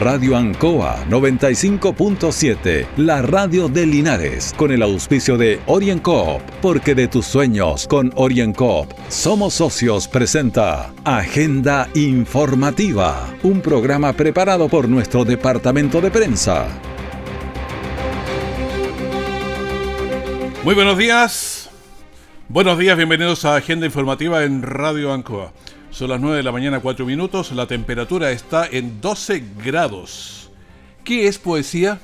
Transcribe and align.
Radio 0.00 0.34
Ancoa 0.34 1.04
95.7, 1.10 2.86
la 2.96 3.20
radio 3.20 3.68
de 3.68 3.84
Linares, 3.84 4.54
con 4.56 4.72
el 4.72 4.82
auspicio 4.82 5.36
de 5.36 5.60
OrienCoop, 5.66 6.40
porque 6.62 6.94
de 6.94 7.06
tus 7.06 7.26
sueños 7.26 7.86
con 7.86 8.10
OrienCoop 8.16 8.90
somos 9.10 9.52
socios 9.52 10.08
presenta 10.08 10.90
Agenda 11.04 11.86
Informativa, 11.94 13.28
un 13.42 13.60
programa 13.60 14.14
preparado 14.14 14.70
por 14.70 14.88
nuestro 14.88 15.26
departamento 15.26 16.00
de 16.00 16.10
prensa. 16.10 16.66
Muy 20.64 20.74
buenos 20.74 20.96
días. 20.96 21.68
Buenos 22.48 22.78
días, 22.78 22.96
bienvenidos 22.96 23.44
a 23.44 23.56
Agenda 23.56 23.84
Informativa 23.84 24.44
en 24.44 24.62
Radio 24.62 25.12
Ancoa. 25.12 25.52
Son 25.90 26.08
las 26.08 26.20
9 26.20 26.38
de 26.38 26.42
la 26.42 26.52
mañana, 26.52 26.80
4 26.80 27.04
minutos. 27.04 27.52
La 27.52 27.66
temperatura 27.66 28.30
está 28.30 28.66
en 28.66 29.00
12 29.00 29.42
grados. 29.64 30.50
¿Qué 31.04 31.26
es 31.26 31.38
poesía? 31.38 32.00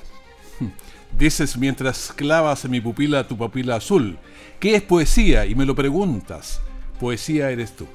Dices 1.16 1.56
mientras 1.56 2.12
clavas 2.14 2.64
en 2.64 2.72
mi 2.72 2.80
pupila 2.80 3.26
tu 3.26 3.36
pupila 3.36 3.76
azul. 3.76 4.18
¿Qué 4.58 4.74
es 4.74 4.82
poesía? 4.82 5.46
Y 5.46 5.54
me 5.54 5.64
lo 5.64 5.74
preguntas. 5.74 6.60
Poesía 6.98 7.50
eres 7.50 7.76
tú. 7.76 7.86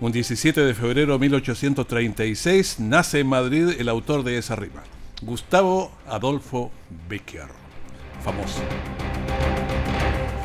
Un 0.00 0.12
17 0.12 0.60
de 0.60 0.74
febrero 0.74 1.14
de 1.14 1.18
1836 1.20 2.80
nace 2.80 3.20
en 3.20 3.28
Madrid 3.28 3.70
el 3.78 3.88
autor 3.88 4.24
de 4.24 4.36
esa 4.36 4.54
rima, 4.54 4.82
Gustavo 5.22 5.90
Adolfo 6.06 6.70
Becker, 7.08 7.46
famoso. 8.22 8.60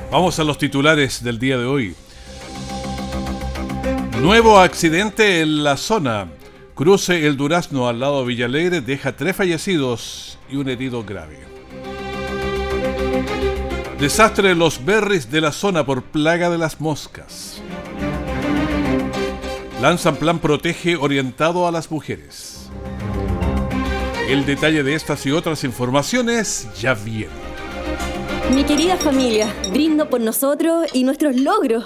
Vamos 0.10 0.40
a 0.40 0.46
los 0.46 0.58
titulares 0.58 1.22
del 1.22 1.38
día 1.38 1.58
de 1.58 1.66
hoy. 1.66 1.96
Nuevo 4.20 4.60
accidente 4.60 5.42
en 5.42 5.64
la 5.64 5.78
zona. 5.78 6.28
Cruce 6.76 7.26
el 7.26 7.38
Durazno 7.38 7.88
al 7.88 8.00
lado 8.00 8.22
de 8.22 8.28
Villalegre 8.28 8.82
deja 8.82 9.16
tres 9.16 9.36
fallecidos 9.36 10.38
y 10.50 10.58
un 10.58 10.70
herido 10.70 11.04
grave. 11.04 11.40
Desastre 14.00 14.52
en 14.52 14.60
los 14.60 14.84
berries 14.84 15.32
de 15.32 15.42
la 15.42 15.52
zona 15.52 15.86
por 15.86 16.04
plaga 16.04 16.50
de 16.50 16.58
las 16.58 16.80
moscas. 16.80 17.62
Lanzan 19.82 20.18
plan 20.18 20.40
protege 20.40 20.96
orientado 20.96 21.68
a 21.68 21.72
las 21.72 21.90
mujeres. 21.90 22.70
El 24.28 24.46
detalle 24.46 24.84
de 24.84 24.94
estas 24.94 25.26
y 25.26 25.32
otras 25.32 25.64
informaciones 25.64 26.68
ya 26.80 26.94
viene. 26.94 27.52
Mi 28.54 28.64
querida 28.64 28.98
familia, 28.98 29.54
brindo 29.72 30.10
por 30.10 30.22
nosotros 30.22 30.88
y 30.94 31.04
nuestros 31.04 31.36
logros 31.38 31.86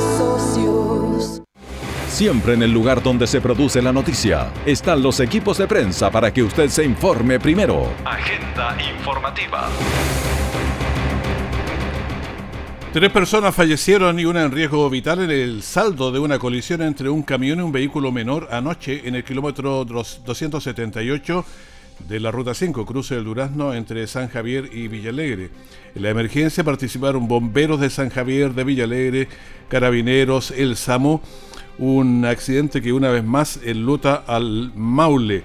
siempre 2.21 2.53
en 2.53 2.61
el 2.61 2.71
lugar 2.71 3.01
donde 3.01 3.25
se 3.25 3.41
produce 3.41 3.81
la 3.81 3.91
noticia. 3.91 4.51
Están 4.63 5.01
los 5.01 5.19
equipos 5.19 5.57
de 5.57 5.65
prensa 5.65 6.11
para 6.11 6.31
que 6.31 6.43
usted 6.43 6.69
se 6.69 6.83
informe 6.83 7.39
primero. 7.39 7.91
Agenda 8.05 8.77
informativa. 8.93 9.67
Tres 12.93 13.11
personas 13.11 13.55
fallecieron 13.55 14.19
y 14.19 14.25
una 14.25 14.43
en 14.43 14.51
riesgo 14.51 14.87
vital 14.87 15.21
en 15.21 15.31
el 15.31 15.63
saldo 15.63 16.11
de 16.11 16.19
una 16.19 16.37
colisión 16.37 16.83
entre 16.83 17.09
un 17.09 17.23
camión 17.23 17.57
y 17.57 17.63
un 17.63 17.71
vehículo 17.71 18.11
menor 18.11 18.49
anoche 18.51 19.01
en 19.07 19.15
el 19.15 19.23
kilómetro 19.23 19.83
278 19.83 21.43
de 22.07 22.19
la 22.19 22.29
Ruta 22.29 22.53
5, 22.53 22.85
cruce 22.85 23.15
del 23.15 23.23
Durazno 23.23 23.73
entre 23.73 24.05
San 24.05 24.27
Javier 24.27 24.69
y 24.71 24.87
Villalegre. 24.89 25.49
En 25.95 26.03
la 26.03 26.11
emergencia 26.11 26.63
participaron 26.63 27.27
bomberos 27.27 27.79
de 27.79 27.89
San 27.89 28.09
Javier, 28.09 28.53
de 28.53 28.63
Villalegre, 28.63 29.27
carabineros, 29.69 30.51
el 30.51 30.77
SAMU 30.77 31.19
un 31.81 32.23
accidente 32.25 32.81
que 32.81 32.93
una 32.93 33.09
vez 33.09 33.23
más 33.25 33.59
enluta 33.65 34.23
al 34.27 34.71
Maule. 34.75 35.43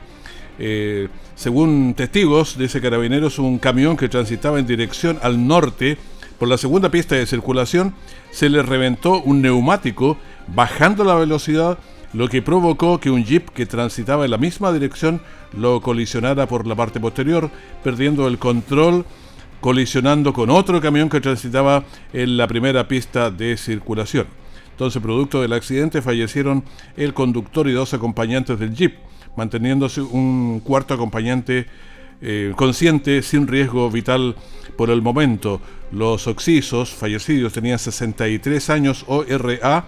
Eh, 0.58 1.08
según 1.34 1.94
testigos 1.94 2.56
de 2.56 2.66
ese 2.66 2.80
carabineros, 2.80 3.38
un 3.38 3.58
camión 3.58 3.96
que 3.96 4.08
transitaba 4.08 4.58
en 4.58 4.66
dirección 4.66 5.18
al 5.22 5.46
norte 5.46 5.98
por 6.38 6.48
la 6.48 6.58
segunda 6.58 6.90
pista 6.90 7.14
de 7.14 7.26
circulación 7.26 7.94
se 8.30 8.50
le 8.50 8.62
reventó 8.62 9.22
un 9.22 9.40
neumático 9.40 10.18
bajando 10.54 11.04
la 11.04 11.14
velocidad, 11.14 11.78
lo 12.12 12.28
que 12.28 12.42
provocó 12.42 13.00
que 13.00 13.10
un 13.10 13.24
jeep 13.24 13.48
que 13.50 13.64
transitaba 13.64 14.26
en 14.26 14.30
la 14.30 14.38
misma 14.38 14.72
dirección 14.72 15.22
lo 15.56 15.80
colisionara 15.80 16.46
por 16.46 16.66
la 16.66 16.74
parte 16.74 17.00
posterior, 17.00 17.50
perdiendo 17.82 18.28
el 18.28 18.38
control, 18.38 19.06
colisionando 19.62 20.34
con 20.34 20.50
otro 20.50 20.82
camión 20.82 21.08
que 21.08 21.22
transitaba 21.22 21.84
en 22.12 22.36
la 22.36 22.46
primera 22.46 22.86
pista 22.86 23.30
de 23.30 23.56
circulación. 23.56 24.26
Entonces, 24.76 25.00
producto 25.00 25.40
del 25.40 25.54
accidente, 25.54 26.02
fallecieron 26.02 26.62
el 26.98 27.14
conductor 27.14 27.66
y 27.66 27.72
dos 27.72 27.94
acompañantes 27.94 28.58
del 28.58 28.74
jeep, 28.74 28.96
manteniéndose 29.34 30.02
un 30.02 30.60
cuarto 30.62 30.92
acompañante 30.92 31.64
eh, 32.20 32.52
consciente, 32.54 33.22
sin 33.22 33.46
riesgo 33.46 33.90
vital 33.90 34.36
por 34.76 34.90
el 34.90 35.00
momento. 35.00 35.62
Los 35.92 36.26
oxisos 36.26 36.90
fallecidos 36.90 37.54
tenían 37.54 37.78
63 37.78 38.68
años 38.68 39.06
ORA, 39.08 39.86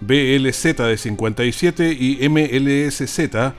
BLZ 0.00 0.78
de 0.78 0.96
57 0.96 1.92
y 1.92 2.28
MLSZ 2.28 3.54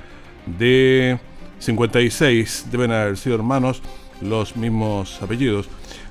de 0.59 1.19
56. 1.59 2.65
Deben 2.69 2.91
haber 2.91 3.15
sido 3.15 3.35
hermanos, 3.35 3.81
los 4.19 4.57
mismos 4.57 5.21
apellidos. 5.21 5.69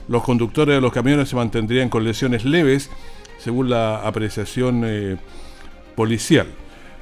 Los 0.09 0.23
conductores 0.23 0.75
de 0.75 0.81
los 0.81 0.93
camiones 0.93 1.29
se 1.29 1.37
mantendrían 1.37 1.91
con 1.91 2.03
lesiones 2.03 2.47
leves 2.47 2.91
según 3.45 3.69
la 3.69 3.97
apreciación 3.97 4.85
eh, 4.87 5.19
policial. 5.95 6.47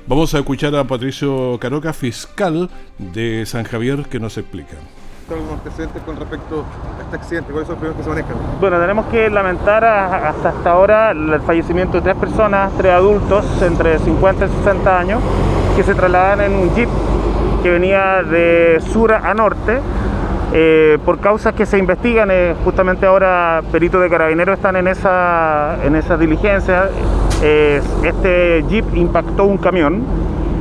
Vamos 0.09 0.35
a 0.35 0.41
escuchar 0.41 0.75
a 0.75 0.83
Patricio 0.83 1.57
Caroca, 1.61 1.93
fiscal 1.93 2.69
de 2.99 3.47
San 3.47 3.63
Javier, 3.63 4.07
que 4.11 4.19
nos 4.19 4.37
explica. 4.37 4.75
¿Algunos 5.31 5.53
antecedentes 5.53 6.03
con 6.03 6.17
respecto 6.17 6.65
a 6.99 7.03
este 7.03 7.15
accidente? 7.15 7.53
¿Cuáles 7.53 7.69
son 7.69 7.79
los 7.81 7.95
que 7.95 8.03
se 8.03 8.09
manejan? 8.09 8.35
Bueno, 8.61 8.81
tenemos 8.81 9.07
que 9.07 9.31
lamentar 9.31 9.85
hasta, 9.85 10.49
hasta 10.49 10.71
ahora 10.73 11.13
el 11.13 11.41
fallecimiento 11.43 11.99
de 11.99 12.03
tres 12.03 12.17
personas, 12.17 12.73
tres 12.77 12.93
adultos 12.93 13.45
entre 13.63 14.01
50 14.01 14.45
y 14.45 14.49
60 14.49 14.99
años, 14.99 15.23
que 15.77 15.85
se 15.85 15.95
trasladan 15.95 16.41
en 16.41 16.55
un 16.55 16.75
jeep 16.75 16.89
que 17.63 17.71
venía 17.71 18.25
de 18.25 18.83
sur 18.93 19.13
a 19.13 19.33
norte 19.33 19.79
eh, 20.55 20.99
por 21.05 21.19
causas 21.19 21.55
que 21.55 21.65
se 21.65 21.79
investigan, 21.79 22.31
eh, 22.31 22.55
justamente 22.65 23.07
ahora 23.07 23.63
peritos 23.73 24.03
de 24.03 24.11
carabineros 24.11 24.57
están 24.57 24.77
en 24.77 24.87
esa, 24.87 25.79
en 25.83 25.97
esas 25.97 26.19
diligencias. 26.21 26.91
este 27.43 28.65
jeep 28.69 28.85
impactó 28.95 29.45
un 29.45 29.59
camión 29.59 30.03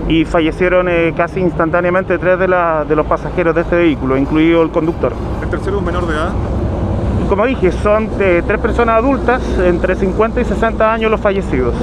y 0.07 0.25
fallecieron 0.25 0.87
eh, 0.89 1.13
casi 1.15 1.41
instantáneamente 1.41 2.17
tres 2.17 2.39
de, 2.39 2.47
de, 2.47 2.95
los 2.95 3.05
pasajeros 3.05 3.53
de 3.53 3.61
este 3.61 3.75
vehículo, 3.75 4.17
incluido 4.17 4.61
el 4.63 4.69
conductor. 4.69 5.13
¿El 5.43 5.49
tercero 5.49 5.77
es 5.77 5.79
un 5.79 5.85
menor 5.85 6.07
de 6.07 6.13
edad? 6.13 6.31
Como 7.29 7.45
dije, 7.45 7.71
son 7.71 8.09
tres 8.17 8.59
personas 8.59 8.97
adultas, 8.97 9.41
entre 9.59 9.95
50 9.95 10.41
y 10.41 10.45
60 10.45 10.93
años 10.93 11.11
los 11.11 11.21
fallecidos. 11.21 11.73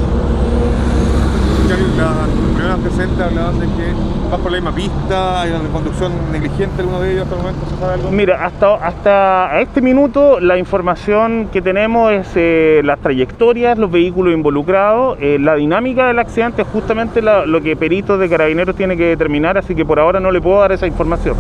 La 1.69 2.75
antecedentes 2.75 3.21
hablaban 3.21 3.61
de 3.61 3.67
que 3.67 3.93
más 4.31 4.41
la 4.45 4.51
misma 4.51 4.75
pista, 4.75 5.43
hay 5.43 5.51
una 5.51 5.69
conducción 5.69 6.13
negligente 6.33 6.81
alguno 6.81 7.01
de 7.01 7.13
ellos 7.13 7.25
hasta 7.25 7.35
el 7.37 7.43
momento, 7.43 7.67
¿se 7.69 7.77
sabe 7.79 7.95
algo? 7.95 8.11
Mira, 8.11 8.45
hasta, 8.47 8.75
hasta 8.77 9.61
este 9.61 9.83
minuto 9.83 10.41
la 10.41 10.57
información 10.57 11.49
que 11.53 11.61
tenemos 11.61 12.11
es 12.13 12.27
eh, 12.37 12.81
las 12.85 13.01
trayectorias, 13.01 13.77
los 13.77 13.91
vehículos 13.91 14.33
involucrados, 14.33 15.19
eh, 15.21 15.39
la 15.39 15.57
dinámica 15.57 16.07
del 16.07 16.19
accidente 16.19 16.63
es 16.63 16.69
justamente 16.69 17.21
lo 17.21 17.61
que 17.61 17.77
peritos 17.77 18.19
de 18.19 18.31
carabineros 18.31 18.75
tiene 18.75 18.97
que 18.97 19.05
determinar, 19.05 19.59
así 19.59 19.75
que 19.75 19.85
por 19.85 20.01
ahora 20.01 20.21
no 20.21 20.31
le 20.31 20.41
puedo 20.41 20.61
dar 20.61 20.73
esa 20.73 20.87
información. 20.87 21.37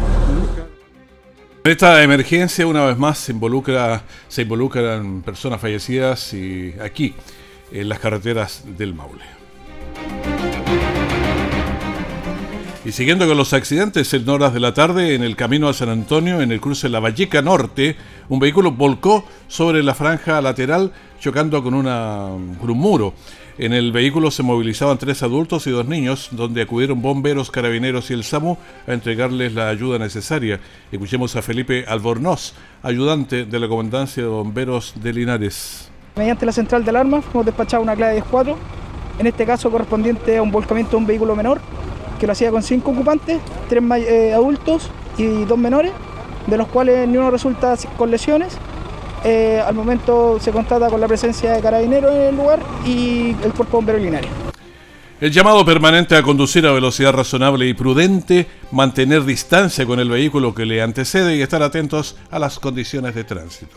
En 1.65 1.73
esta 1.73 2.03
emergencia, 2.03 2.67
una 2.67 2.85
vez 2.85 2.99
más, 2.99 3.17
se, 3.19 3.33
involucra, 3.33 4.03
se 4.29 4.43
involucran 4.43 5.23
personas 5.23 5.59
fallecidas 5.61 6.35
y 6.35 6.75
aquí, 6.83 7.15
en 7.73 7.89
las 7.89 7.99
carreteras 7.99 8.65
del 8.77 8.95
Maule. 8.95 9.38
Y 12.89 12.93
siguiendo 12.93 13.29
con 13.29 13.37
los 13.37 13.53
accidentes, 13.53 14.15
en 14.15 14.27
horas 14.31 14.55
de 14.55 14.61
la 14.61 14.73
tarde, 14.73 15.15
en 15.15 15.23
el 15.23 15.37
camino 15.37 15.69
a 15.69 15.75
San 15.75 15.91
Antonio, 15.91 16.41
en 16.41 16.53
el 16.53 16.59
cruce 16.59 16.89
La 16.89 17.01
Valleca 17.01 17.43
Norte, 17.43 17.97
un 18.31 18.39
vehículo 18.39 18.73
volcó 18.73 19.27
sobre 19.47 19.83
la 19.83 19.93
franja 19.93 20.41
lateral, 20.41 20.91
chocando 21.21 21.63
con, 21.63 21.75
un 21.75 22.79
muro. 22.79 23.13
En 23.59 23.75
el 23.75 23.93
vehículo 23.93 24.31
se 24.31 24.43
movilizaban 24.43 24.97
tres 24.97 25.23
adultos 25.23 25.67
y 25.67 25.71
dos 25.71 25.87
niños, 25.87 26.31
donde 26.33 26.63
acudieron 26.63 27.03
bomberos, 27.03 27.51
carabineros 27.51 28.11
y 28.11 28.15
el 28.15 28.25
SAMU 28.25 28.57
a 28.87 28.95
entregarles 28.95 29.53
la 29.53 29.69
ayuda 29.69 29.99
necesaria. 29.99 30.59
Escuchemos 30.91 31.37
a 31.37 31.43
Felipe 31.43 31.85
Albornoz, 31.87 32.55
ayudante 32.83 33.45
de 33.45 33.61
la 33.61 33.69
Comandancia 33.69 34.23
de 34.23 34.31
Bomberos 34.31 34.95
de 34.97 35.13
Linares. 35.13 35.91
Mediante 36.17 36.47
la 36.47 36.53
central 36.53 36.85
de 36.85 36.89
alarmas 36.89 37.23
hemos 37.35 37.45
despachado 37.45 37.83
una 37.83 37.95
clave 37.95 38.23
10-4, 38.23 38.57
en 39.19 39.27
este 39.27 39.45
caso 39.45 39.71
correspondiente 39.71 40.37
a 40.37 40.43
un 40.43 40.51
volcamiento 40.51 40.93
de 40.93 40.97
un 40.97 41.07
vehículo 41.07 41.35
menor, 41.37 41.61
que 42.19 42.27
lo 42.27 42.33
hacía 42.33 42.51
con 42.51 42.63
cinco 42.63 42.91
ocupantes, 42.91 43.41
tres 43.69 43.83
eh, 44.07 44.33
adultos 44.35 44.91
y 45.17 45.45
dos 45.45 45.59
menores, 45.59 45.93
de 46.47 46.57
los 46.57 46.69
cuales 46.69 47.07
ni 47.09 47.17
uno 47.17 47.31
resulta 47.31 47.75
con 47.97 48.11
lesiones 48.11 48.59
eh, 49.25 49.61
al 49.65 49.75
momento 49.75 50.39
se 50.41 50.53
constata 50.53 50.89
con 50.89 51.01
la 51.01 51.09
presencia 51.09 51.53
de 51.53 51.61
carabineros 51.61 52.15
en 52.15 52.23
el 52.23 52.37
lugar 52.37 52.61
y 52.87 53.31
el 53.43 53.53
cuerpo 53.53 53.79
bombero 53.79 53.99
linario. 53.99 54.31
El 55.21 55.33
llamado 55.33 55.65
permanente 55.65 56.15
a 56.15 56.23
conducir 56.23 56.65
a 56.67 56.73
velocidad 56.73 57.13
razonable 57.13 57.67
y 57.67 57.75
prudente, 57.75 58.47
mantener 58.71 59.25
distancia 59.25 59.85
con 59.85 59.99
el 59.99 60.09
vehículo 60.09 60.55
que 60.55 60.65
le 60.65 60.81
antecede 60.81 61.37
y 61.37 61.43
estar 61.43 61.61
atentos 61.63 62.17
a 62.31 62.39
las 62.39 62.61
condiciones 62.61 63.17
de 63.17 63.25
tránsito. 63.25 63.77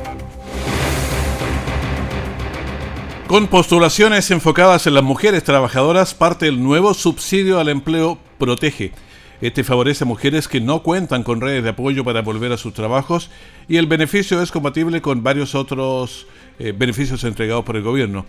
Con 3.31 3.47
postulaciones 3.47 4.29
enfocadas 4.29 4.87
en 4.87 4.93
las 4.93 5.03
mujeres 5.03 5.45
trabajadoras, 5.45 6.13
parte 6.13 6.49
el 6.49 6.61
nuevo 6.61 6.93
subsidio 6.93 7.61
al 7.61 7.69
empleo 7.69 8.17
Protege. 8.37 8.91
Este 9.39 9.63
favorece 9.63 10.03
a 10.03 10.07
mujeres 10.07 10.49
que 10.49 10.59
no 10.59 10.83
cuentan 10.83 11.23
con 11.23 11.39
redes 11.39 11.63
de 11.63 11.69
apoyo 11.69 12.03
para 12.03 12.23
volver 12.23 12.51
a 12.51 12.57
sus 12.57 12.73
trabajos 12.73 13.29
y 13.69 13.77
el 13.77 13.87
beneficio 13.87 14.41
es 14.41 14.51
compatible 14.51 15.01
con 15.01 15.23
varios 15.23 15.55
otros 15.55 16.27
eh, 16.59 16.73
beneficios 16.77 17.23
entregados 17.23 17.63
por 17.63 17.77
el 17.77 17.83
gobierno. 17.83 18.25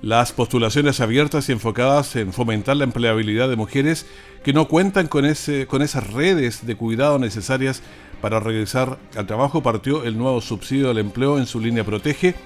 Las 0.00 0.30
postulaciones 0.30 1.00
abiertas 1.00 1.48
y 1.48 1.52
enfocadas 1.52 2.14
en 2.14 2.32
fomentar 2.32 2.76
la 2.76 2.84
empleabilidad 2.84 3.48
de 3.48 3.56
mujeres 3.56 4.06
que 4.44 4.52
no 4.52 4.68
cuentan 4.68 5.08
con, 5.08 5.24
ese, 5.24 5.66
con 5.66 5.82
esas 5.82 6.12
redes 6.12 6.64
de 6.64 6.76
cuidado 6.76 7.18
necesarias 7.18 7.82
para 8.20 8.38
regresar 8.38 8.96
al 9.16 9.26
trabajo 9.26 9.64
partió 9.64 10.04
el 10.04 10.16
nuevo 10.16 10.40
subsidio 10.40 10.90
al 10.90 10.98
empleo 10.98 11.36
en 11.36 11.46
su 11.46 11.58
línea 11.58 11.82
Protege, 11.82 12.36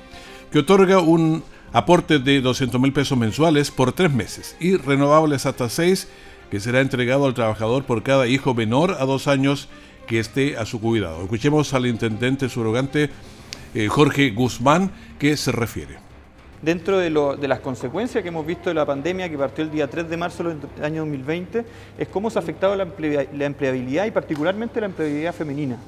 que 0.51 0.61
otorga 0.61 1.01
un 1.01 1.45
aporte 1.73 2.19
de 2.19 2.41
200 2.41 2.81
mil 2.81 2.93
pesos 2.93 3.17
mensuales 3.17 3.71
por 3.71 3.93
tres 3.93 4.13
meses 4.13 4.57
y 4.61 4.77
renovables 4.77 5.47
hasta 5.47 5.69
seis 5.69 6.09
que 6.51 6.61
será 6.61 6.81
entregado 6.81 7.27
al 7.27 7.35
trabajador 7.35 7.85
por 7.85 8.03
cada 8.03 8.27
hijo 8.27 8.55
menor 8.55 8.97
a 8.99 9.05
dos 9.05 9.29
años 9.29 9.69
que 10.07 10.19
esté 10.19 10.57
a 10.57 10.67
su 10.67 10.81
cuidado. 10.81 11.23
Escuchemos 11.23 11.73
al 11.73 11.87
intendente 11.87 12.49
surrogante 12.49 13.11
eh, 13.75 13.87
Jorge 13.87 14.31
Guzmán 14.31 14.91
que 15.19 15.37
se 15.37 15.53
refiere. 15.53 15.99
Dentro 16.61 16.99
de, 16.99 17.09
de, 17.09 17.49
las 17.49 17.61
consecuencias 17.61 18.21
que 18.23 18.29
hemos 18.29 18.45
visto 18.45 18.69
de 18.69 18.75
la 18.75 18.85
pandemia 18.85 19.31
que 19.31 19.39
partió 19.39 19.65
el 19.65 19.71
día 19.71 19.89
3 19.89 20.11
de 20.11 20.17
marzo 20.17 20.43
del 20.43 20.59
año 20.83 21.03
2020, 21.03 21.65
es 21.97 22.09
cómo 22.09 22.29
se 22.29 22.39
ha 22.39 22.43
afectado 22.43 22.77
la 22.77 23.45
empleabilidad 23.47 24.05
y 24.05 24.11
particularmente 24.11 24.79
la 24.81 24.87
empleabilidad 24.87 25.33
femenina. 25.33 25.79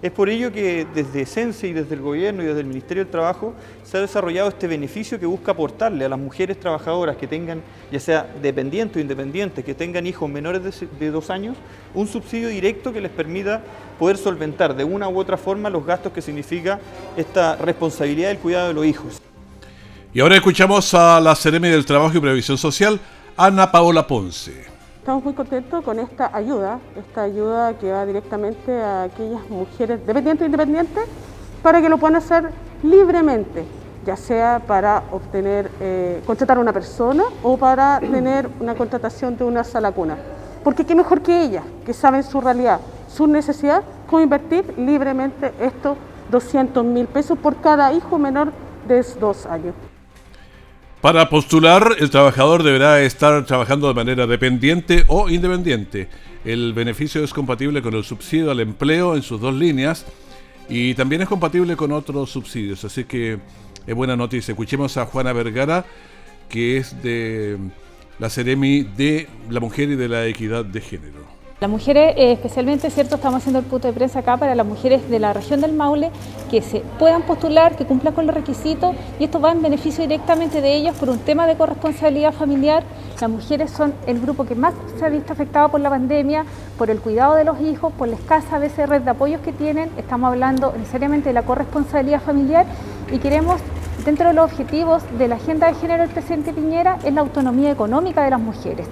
Es 0.00 0.12
por 0.12 0.28
ello 0.28 0.52
que 0.52 0.86
desde 0.94 1.26
Sense 1.26 1.66
y 1.66 1.72
desde 1.72 1.96
el 1.96 2.00
Gobierno 2.00 2.44
y 2.44 2.46
desde 2.46 2.60
el 2.60 2.66
Ministerio 2.66 3.02
del 3.02 3.10
Trabajo 3.10 3.52
se 3.82 3.96
ha 3.96 4.00
desarrollado 4.00 4.48
este 4.48 4.68
beneficio 4.68 5.18
que 5.18 5.26
busca 5.26 5.50
aportarle 5.50 6.04
a 6.04 6.08
las 6.08 6.18
mujeres 6.18 6.60
trabajadoras 6.60 7.16
que 7.16 7.26
tengan, 7.26 7.62
ya 7.90 7.98
sea 7.98 8.24
dependientes 8.40 8.96
o 8.96 9.00
independientes, 9.00 9.64
que 9.64 9.74
tengan 9.74 10.06
hijos 10.06 10.30
menores 10.30 10.62
de, 11.00 11.10
dos 11.10 11.30
años, 11.30 11.56
un 11.94 12.06
subsidio 12.06 12.48
directo 12.48 12.92
que 12.92 13.00
les 13.00 13.10
permita 13.10 13.60
poder 13.98 14.16
solventar 14.16 14.76
de 14.76 14.84
una 14.84 15.08
u 15.08 15.18
otra 15.18 15.36
forma 15.36 15.68
los 15.68 15.84
gastos 15.84 16.12
que 16.12 16.22
significa 16.22 16.78
esta 17.16 17.56
responsabilidad 17.56 18.28
del 18.28 18.38
cuidado 18.38 18.68
de 18.68 18.74
los 18.74 18.86
hijos. 18.86 19.20
Y 20.14 20.20
ahora 20.20 20.36
escuchamos 20.36 20.94
a 20.94 21.20
la 21.20 21.34
Ceremi 21.34 21.70
del 21.70 21.84
Trabajo 21.84 22.16
y 22.16 22.20
Previsión 22.20 22.56
Social, 22.56 23.00
Ana 23.36 23.72
Paola 23.72 24.06
Ponce. 24.06 24.67
Estamos 25.08 25.24
muy 25.24 25.32
contentos 25.32 25.82
con 25.82 25.98
esta 25.98 26.30
ayuda, 26.36 26.80
esta 26.94 27.22
ayuda 27.22 27.72
que 27.78 27.90
va 27.90 28.04
directamente 28.04 28.78
a 28.78 29.04
aquellas 29.04 29.40
mujeres 29.48 30.06
dependientes 30.06 30.42
e 30.42 30.44
independientes 30.44 31.04
para 31.62 31.80
que 31.80 31.88
lo 31.88 31.96
puedan 31.96 32.16
hacer 32.16 32.50
libremente, 32.82 33.64
ya 34.04 34.16
sea 34.16 34.60
para 34.66 35.04
obtener, 35.10 35.70
eh, 35.80 36.22
contratar 36.26 36.58
a 36.58 36.60
una 36.60 36.74
persona 36.74 37.22
o 37.42 37.56
para 37.56 38.00
tener 38.00 38.50
una 38.60 38.74
contratación 38.74 39.34
de 39.38 39.44
una 39.44 39.64
sala 39.64 39.92
cuna. 39.92 40.18
Porque 40.62 40.84
qué 40.84 40.94
mejor 40.94 41.22
que 41.22 41.42
ellas, 41.42 41.64
que 41.86 41.94
saben 41.94 42.22
su 42.22 42.42
realidad, 42.42 42.78
su 43.08 43.26
necesidad, 43.26 43.82
cómo 44.10 44.20
invertir 44.20 44.74
libremente 44.76 45.54
estos 45.58 45.96
200 46.30 46.84
mil 46.84 47.06
pesos 47.06 47.38
por 47.38 47.56
cada 47.62 47.94
hijo 47.94 48.18
menor 48.18 48.52
de 48.86 49.02
dos 49.18 49.46
años. 49.46 49.74
Para 51.08 51.30
postular, 51.30 51.96
el 52.00 52.10
trabajador 52.10 52.62
deberá 52.62 53.00
estar 53.00 53.42
trabajando 53.46 53.88
de 53.88 53.94
manera 53.94 54.26
dependiente 54.26 55.04
o 55.06 55.30
independiente. 55.30 56.06
El 56.44 56.74
beneficio 56.74 57.24
es 57.24 57.32
compatible 57.32 57.80
con 57.80 57.94
el 57.94 58.04
subsidio 58.04 58.50
al 58.50 58.60
empleo 58.60 59.16
en 59.16 59.22
sus 59.22 59.40
dos 59.40 59.54
líneas 59.54 60.04
y 60.68 60.92
también 60.92 61.22
es 61.22 61.28
compatible 61.28 61.76
con 61.76 61.92
otros 61.92 62.28
subsidios. 62.28 62.84
Así 62.84 63.04
que 63.04 63.38
es 63.86 63.94
buena 63.94 64.16
noticia. 64.18 64.52
Escuchemos 64.52 64.98
a 64.98 65.06
Juana 65.06 65.32
Vergara, 65.32 65.86
que 66.50 66.76
es 66.76 67.02
de 67.02 67.56
la 68.18 68.28
Ceremi 68.28 68.82
de 68.82 69.28
la 69.48 69.60
Mujer 69.60 69.88
y 69.88 69.96
de 69.96 70.10
la 70.10 70.26
Equidad 70.26 70.66
de 70.66 70.82
Género. 70.82 71.37
Las 71.60 71.68
mujeres, 71.68 72.14
eh, 72.16 72.30
especialmente, 72.30 72.88
cierto, 72.88 73.16
estamos 73.16 73.38
haciendo 73.38 73.58
el 73.58 73.64
punto 73.64 73.88
de 73.88 73.92
prensa 73.92 74.20
acá 74.20 74.36
para 74.36 74.54
las 74.54 74.64
mujeres 74.64 75.10
de 75.10 75.18
la 75.18 75.32
región 75.32 75.60
del 75.60 75.72
Maule 75.72 76.12
que 76.52 76.62
se 76.62 76.84
puedan 77.00 77.22
postular, 77.22 77.74
que 77.74 77.84
cumplan 77.84 78.14
con 78.14 78.26
los 78.26 78.34
requisitos 78.36 78.94
y 79.18 79.24
esto 79.24 79.40
va 79.40 79.50
en 79.50 79.60
beneficio 79.60 80.04
directamente 80.04 80.60
de 80.60 80.76
ellos 80.76 80.94
por 80.94 81.08
un 81.10 81.18
tema 81.18 81.48
de 81.48 81.56
corresponsabilidad 81.56 82.32
familiar. 82.32 82.84
Las 83.20 83.28
mujeres 83.28 83.72
son 83.72 83.92
el 84.06 84.20
grupo 84.20 84.44
que 84.44 84.54
más 84.54 84.72
se 85.00 85.04
ha 85.04 85.08
visto 85.08 85.32
afectado 85.32 85.68
por 85.68 85.80
la 85.80 85.90
pandemia, 85.90 86.44
por 86.78 86.90
el 86.90 87.00
cuidado 87.00 87.34
de 87.34 87.42
los 87.42 87.60
hijos, 87.60 87.92
por 87.92 88.06
la 88.06 88.14
escasa 88.14 88.54
a 88.54 88.58
veces 88.60 88.88
red 88.88 89.02
de 89.02 89.10
apoyos 89.10 89.40
que 89.40 89.52
tienen. 89.52 89.90
Estamos 89.96 90.28
hablando 90.28 90.72
necesariamente 90.78 91.30
de 91.30 91.32
la 91.32 91.42
corresponsabilidad 91.42 92.22
familiar 92.22 92.66
y 93.10 93.18
queremos 93.18 93.60
dentro 94.04 94.28
de 94.28 94.34
los 94.34 94.44
objetivos 94.44 95.02
de 95.18 95.26
la 95.26 95.34
agenda 95.34 95.66
de 95.66 95.74
género 95.74 96.04
del 96.04 96.12
presidente 96.12 96.52
Piñera 96.52 97.00
es 97.02 97.12
la 97.12 97.22
autonomía 97.22 97.72
económica 97.72 98.22
de 98.22 98.30
las 98.30 98.40
mujeres. 98.40 98.86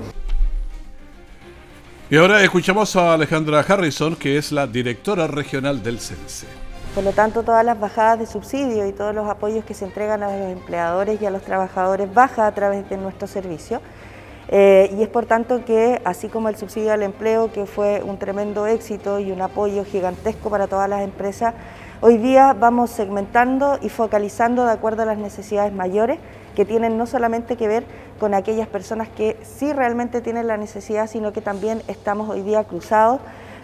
Y 2.09 2.17
ahora 2.17 2.41
escuchamos 2.41 2.95
a 2.95 3.15
Alejandra 3.15 3.65
Harrison, 3.67 4.15
que 4.15 4.39
es 4.39 4.53
la 4.53 4.69
directora 4.69 5.27
regional 5.27 5.83
del 5.83 5.99
CENSE. 5.99 6.47
Por 6.95 7.03
lo 7.03 7.11
tanto, 7.11 7.43
todas 7.43 7.65
las 7.65 7.81
bajadas 7.81 8.21
de 8.21 8.27
subsidio 8.27 8.87
y 8.87 8.93
todos 8.93 9.13
los 9.13 9.29
apoyos 9.29 9.65
que 9.65 9.75
se 9.75 9.87
entregan 9.87 10.23
a 10.23 10.29
los 10.29 10.53
empleadores 10.53 11.21
y 11.21 11.27
a 11.27 11.31
los 11.31 11.43
trabajadores 11.43 12.15
baja 12.15 12.47
a 12.47 12.55
través 12.55 12.89
de 12.89 12.97
nuestro 12.97 13.27
servicio. 13.27 13.81
Eh, 14.49 14.95
y 14.97 15.03
es 15.03 15.09
por 15.09 15.27
tanto 15.27 15.65
que, 15.65 16.01
así 16.05 16.29
como 16.29 16.49
el 16.49 16.55
subsidio 16.55 16.93
al 16.93 17.03
empleo, 17.03 17.51
que 17.51 17.67
fue 17.67 18.01
un 18.05 18.21
tremendo 18.21 18.69
éxito 18.69 19.19
y 19.19 19.33
un 19.33 19.43
apoyo 19.43 19.85
gigantesco 19.85 20.49
para 20.49 20.69
todas 20.69 20.89
las 20.89 21.03
empresas, 21.03 21.55
hoy 22.01 22.19
día 22.19 22.53
vamos 22.53 22.91
segmentando 22.91 23.81
y 23.83 23.89
focalizando 23.89 24.65
de 24.65 24.71
acuerdo 24.71 25.03
a 25.03 25.07
las 25.07 25.19
necesidades 25.19 25.73
mayores 25.73 26.21
que 26.57 26.65
tienen 26.65 26.99
no 26.99 27.07
solamente 27.07 27.57
que 27.57 27.69
ver 27.69 27.85
con 28.19 28.35
aquellas 28.35 28.67
personas 28.67 29.09
que 29.09 29.37
sí 29.43 29.73
realmente 29.73 30.23
tienen 30.23 30.49
la 30.49 30.57
necesidad, 30.57 31.07
sino 31.09 31.33
que 31.33 31.43
también 31.43 31.83
estamos 31.87 32.29
hoy 32.31 32.41
día 32.43 32.65
cruzados 32.65 33.21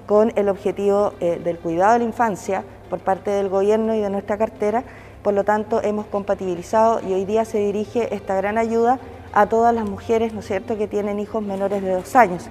con 0.06 0.32
el 0.36 0.48
objetivo 0.48 1.14
eh, 1.20 1.40
del 1.42 1.58
cuidado 1.58 1.94
de 1.94 2.00
la 2.00 2.04
infancia 2.04 2.64
por 2.90 3.00
parte 3.00 3.30
del 3.30 3.48
gobierno 3.48 3.94
y 3.94 4.00
de 4.00 4.10
nuestra 4.10 4.36
cartera. 4.36 4.84
Por 5.22 5.32
lo 5.32 5.42
tanto, 5.42 5.82
hemos 5.82 6.06
compatibilizado 6.06 7.00
y 7.00 7.14
hoy 7.14 7.24
día 7.24 7.44
se 7.46 7.58
dirige 7.58 8.14
esta 8.14 8.36
gran 8.36 8.58
ayuda 8.58 8.98
a 9.32 9.46
todas 9.46 9.74
las 9.74 9.88
mujeres, 9.88 10.34
¿no 10.34 10.40
es 10.40 10.46
cierto?, 10.46 10.76
que 10.76 10.86
tienen 10.86 11.18
hijos 11.18 11.42
menores 11.42 11.82
de 11.82 11.92
dos 11.94 12.14
años. 12.14 12.44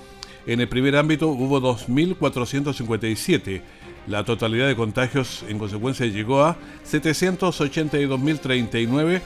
En 0.46 0.60
el 0.60 0.68
primer 0.68 0.94
ámbito 0.94 1.26
hubo 1.26 1.60
2.457. 1.60 3.60
La 4.06 4.24
totalidad 4.24 4.68
de 4.68 4.76
contagios 4.76 5.44
en 5.48 5.58
consecuencia 5.58 6.06
llegó 6.06 6.44
a 6.44 6.56
782.039, 6.88 9.20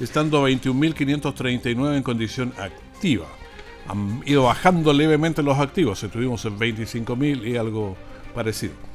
estando 0.00 0.48
21.539 0.48 1.98
en 1.98 2.02
condición 2.02 2.54
activa. 2.56 3.26
Han 3.88 4.22
ido 4.24 4.44
bajando 4.44 4.94
levemente 4.94 5.42
los 5.42 5.58
activos, 5.58 6.02
estuvimos 6.02 6.42
en 6.46 6.58
25.000 6.58 7.46
y 7.46 7.58
algo 7.58 7.94
parecido. 8.34 8.87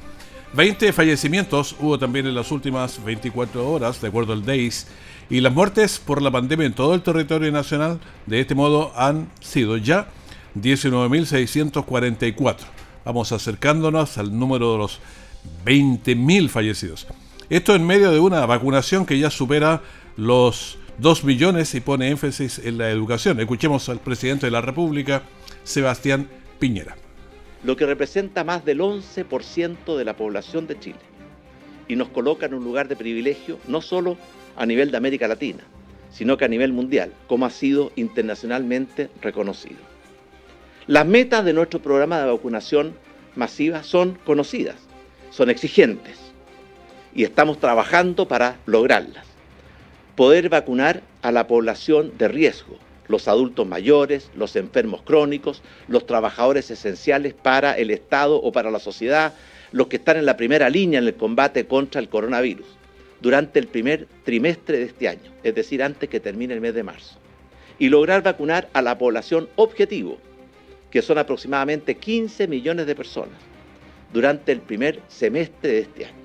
20 0.54 0.92
fallecimientos 0.92 1.74
hubo 1.80 1.98
también 1.98 2.26
en 2.26 2.34
las 2.34 2.52
últimas 2.52 3.02
24 3.04 3.68
horas, 3.68 4.00
de 4.00 4.06
acuerdo 4.06 4.32
al 4.32 4.44
DAIS, 4.44 4.86
y 5.28 5.40
las 5.40 5.52
muertes 5.52 5.98
por 5.98 6.22
la 6.22 6.30
pandemia 6.30 6.66
en 6.66 6.74
todo 6.74 6.94
el 6.94 7.02
territorio 7.02 7.50
nacional 7.50 7.98
de 8.26 8.40
este 8.40 8.54
modo 8.54 8.92
han 8.94 9.28
sido 9.40 9.76
ya 9.78 10.06
19.644. 10.54 12.56
Vamos 13.04 13.32
acercándonos 13.32 14.16
al 14.16 14.38
número 14.38 14.72
de 14.72 14.78
los 14.78 15.00
20.000 15.64 16.48
fallecidos. 16.48 17.08
Esto 17.50 17.74
en 17.74 17.84
medio 17.84 18.12
de 18.12 18.20
una 18.20 18.46
vacunación 18.46 19.06
que 19.06 19.18
ya 19.18 19.30
supera 19.30 19.82
los 20.16 20.78
2 20.98 21.24
millones 21.24 21.74
y 21.74 21.80
pone 21.80 22.10
énfasis 22.10 22.60
en 22.60 22.78
la 22.78 22.90
educación. 22.90 23.40
Escuchemos 23.40 23.88
al 23.88 23.98
presidente 23.98 24.46
de 24.46 24.52
la 24.52 24.60
República, 24.60 25.22
Sebastián 25.64 26.28
Piñera 26.60 26.94
lo 27.64 27.76
que 27.76 27.86
representa 27.86 28.44
más 28.44 28.64
del 28.64 28.80
11% 28.80 29.96
de 29.96 30.04
la 30.04 30.16
población 30.16 30.66
de 30.66 30.78
Chile 30.78 30.98
y 31.88 31.96
nos 31.96 32.08
coloca 32.10 32.46
en 32.46 32.54
un 32.54 32.64
lugar 32.64 32.88
de 32.88 32.96
privilegio 32.96 33.58
no 33.68 33.80
solo 33.80 34.16
a 34.56 34.66
nivel 34.66 34.90
de 34.90 34.98
América 34.98 35.28
Latina, 35.28 35.64
sino 36.10 36.36
que 36.36 36.44
a 36.44 36.48
nivel 36.48 36.72
mundial, 36.72 37.12
como 37.26 37.46
ha 37.46 37.50
sido 37.50 37.90
internacionalmente 37.96 39.10
reconocido. 39.20 39.78
Las 40.86 41.06
metas 41.06 41.44
de 41.44 41.54
nuestro 41.54 41.80
programa 41.80 42.20
de 42.20 42.30
vacunación 42.30 42.94
masiva 43.34 43.82
son 43.82 44.18
conocidas, 44.24 44.76
son 45.30 45.50
exigentes 45.50 46.18
y 47.14 47.24
estamos 47.24 47.58
trabajando 47.58 48.28
para 48.28 48.58
lograrlas. 48.66 49.24
Poder 50.14 50.48
vacunar 50.48 51.02
a 51.22 51.32
la 51.32 51.46
población 51.46 52.12
de 52.18 52.28
riesgo, 52.28 52.78
los 53.08 53.28
adultos 53.28 53.66
mayores, 53.66 54.30
los 54.34 54.56
enfermos 54.56 55.02
crónicos, 55.02 55.62
los 55.88 56.06
trabajadores 56.06 56.70
esenciales 56.70 57.34
para 57.34 57.76
el 57.76 57.90
Estado 57.90 58.36
o 58.36 58.52
para 58.52 58.70
la 58.70 58.78
sociedad, 58.78 59.34
los 59.72 59.88
que 59.88 59.96
están 59.96 60.16
en 60.16 60.26
la 60.26 60.36
primera 60.36 60.70
línea 60.70 60.98
en 60.98 61.06
el 61.06 61.14
combate 61.14 61.66
contra 61.66 62.00
el 62.00 62.08
coronavirus, 62.08 62.66
durante 63.20 63.58
el 63.58 63.66
primer 63.66 64.06
trimestre 64.24 64.78
de 64.78 64.84
este 64.84 65.08
año, 65.08 65.32
es 65.42 65.54
decir, 65.54 65.82
antes 65.82 66.08
que 66.08 66.20
termine 66.20 66.54
el 66.54 66.60
mes 66.60 66.74
de 66.74 66.82
marzo, 66.82 67.18
y 67.78 67.88
lograr 67.88 68.22
vacunar 68.22 68.68
a 68.72 68.82
la 68.82 68.96
población 68.96 69.48
objetivo, 69.56 70.18
que 70.90 71.02
son 71.02 71.18
aproximadamente 71.18 71.96
15 71.96 72.46
millones 72.46 72.86
de 72.86 72.94
personas, 72.94 73.38
durante 74.12 74.52
el 74.52 74.60
primer 74.60 75.00
semestre 75.08 75.72
de 75.72 75.78
este 75.80 76.04
año. 76.06 76.24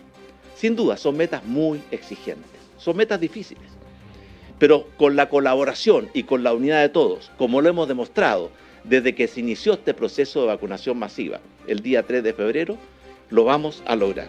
Sin 0.56 0.76
duda, 0.76 0.96
son 0.96 1.18
metas 1.18 1.44
muy 1.44 1.82
exigentes, 1.90 2.62
son 2.78 2.98
metas 2.98 3.20
difíciles 3.20 3.79
pero 4.60 4.88
con 4.98 5.16
la 5.16 5.30
colaboración 5.30 6.10
y 6.14 6.24
con 6.24 6.44
la 6.44 6.54
unidad 6.54 6.82
de 6.82 6.90
todos, 6.90 7.32
como 7.38 7.62
lo 7.62 7.70
hemos 7.70 7.88
demostrado 7.88 8.52
desde 8.84 9.16
que 9.16 9.28
se 9.28 9.40
inició 9.40 9.74
este 9.74 9.94
proceso 9.94 10.42
de 10.42 10.48
vacunación 10.48 11.00
masiva 11.00 11.40
el 11.68 11.82
día 11.82 12.04
3 12.04 12.24
de 12.24 12.34
febrero, 12.34 12.78
lo 13.30 13.46
vamos 13.46 13.82
a 13.88 13.96
lograr. 13.96 14.28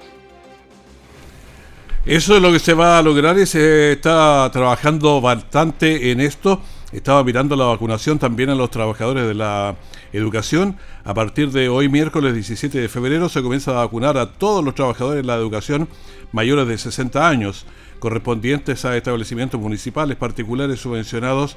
Eso 2.06 2.36
es 2.36 2.42
lo 2.42 2.50
que 2.50 2.58
se 2.58 2.72
va 2.72 2.98
a 2.98 3.02
lograr 3.02 3.38
y 3.38 3.46
se 3.46 3.92
está 3.92 4.48
trabajando 4.52 5.20
bastante 5.20 6.10
en 6.10 6.20
esto. 6.20 6.60
Estaba 6.92 7.22
mirando 7.22 7.54
la 7.56 7.66
vacunación 7.66 8.18
también 8.18 8.50
a 8.50 8.54
los 8.54 8.70
trabajadores 8.70 9.26
de 9.28 9.34
la 9.34 9.76
educación. 10.12 10.76
A 11.04 11.14
partir 11.14 11.50
de 11.50 11.68
hoy, 11.68 11.88
miércoles 11.88 12.34
17 12.34 12.80
de 12.80 12.88
febrero, 12.88 13.28
se 13.28 13.42
comienza 13.42 13.72
a 13.72 13.84
vacunar 13.84 14.16
a 14.16 14.32
todos 14.32 14.64
los 14.64 14.74
trabajadores 14.74 15.22
de 15.22 15.26
la 15.26 15.36
educación 15.36 15.88
mayores 16.32 16.66
de 16.66 16.78
60 16.78 17.28
años 17.28 17.66
correspondientes 18.00 18.84
a 18.84 18.96
establecimientos 18.96 19.60
municipales 19.60 20.16
particulares 20.16 20.80
subvencionados 20.80 21.56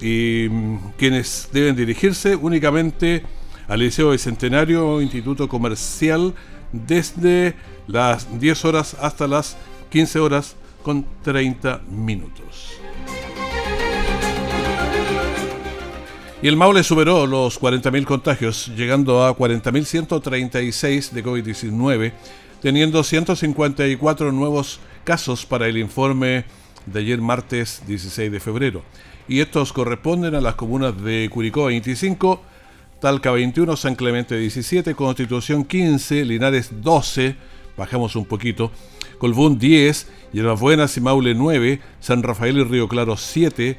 y 0.00 0.46
mm, 0.48 0.76
quienes 0.96 1.48
deben 1.52 1.74
dirigirse 1.74 2.36
únicamente 2.36 3.24
al 3.66 3.80
Liceo 3.80 4.10
Bicentenario 4.10 5.00
Instituto 5.02 5.48
Comercial 5.48 6.34
desde 6.72 7.54
las 7.88 8.38
10 8.38 8.64
horas 8.64 8.96
hasta 9.00 9.26
las 9.26 9.56
15 9.90 10.18
horas 10.20 10.56
con 10.82 11.04
30 11.22 11.82
minutos. 11.90 12.78
Y 16.42 16.48
el 16.48 16.56
Maule 16.56 16.82
superó 16.82 17.24
los 17.28 17.60
40.000 17.60 18.04
contagios, 18.04 18.72
llegando 18.76 19.24
a 19.24 19.36
40.136 19.36 21.10
de 21.10 21.24
COVID-19, 21.24 22.12
teniendo 22.60 23.04
154 23.04 24.32
nuevos 24.32 24.80
casos 25.04 25.46
para 25.46 25.68
el 25.68 25.78
informe 25.78 26.44
de 26.86 27.00
ayer 27.00 27.20
martes 27.20 27.82
16 27.86 28.30
de 28.30 28.40
febrero. 28.40 28.82
Y 29.28 29.40
estos 29.40 29.72
corresponden 29.72 30.34
a 30.34 30.40
las 30.40 30.56
comunas 30.56 31.00
de 31.02 31.28
Curicó 31.30 31.66
25, 31.66 32.42
Talca 33.00 33.30
21, 33.30 33.76
San 33.76 33.94
Clemente 33.94 34.36
17, 34.36 34.94
Constitución 34.94 35.64
15, 35.64 36.24
Linares 36.24 36.70
12, 36.82 37.36
bajamos 37.76 38.16
un 38.16 38.26
poquito, 38.26 38.70
Colbún 39.18 39.58
10, 39.58 40.08
Hierbas 40.32 40.60
Buenas 40.60 40.96
y 40.96 41.00
Maule 41.00 41.34
9, 41.34 41.80
San 42.00 42.22
Rafael 42.22 42.58
y 42.58 42.64
Río 42.64 42.88
Claro 42.88 43.16
7, 43.16 43.76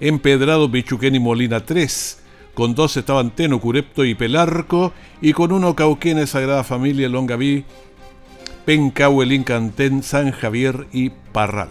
Empedrado, 0.00 0.68
Bichuquén 0.68 1.14
y 1.14 1.20
Molina 1.20 1.64
3, 1.64 2.22
con 2.54 2.74
dos 2.74 2.96
estaban 2.96 3.30
Teno, 3.30 3.60
Curepto 3.60 4.04
y 4.04 4.14
Pelarco, 4.14 4.92
y 5.20 5.34
con 5.34 5.52
uno 5.52 5.76
Cauquenes, 5.76 6.30
Sagrada 6.30 6.64
Familia, 6.64 7.08
Longaví, 7.08 7.64
Pencahuelín, 8.66 9.44
Cantén, 9.44 10.02
San 10.02 10.32
Javier 10.32 10.88
y 10.92 11.10
Parral. 11.10 11.70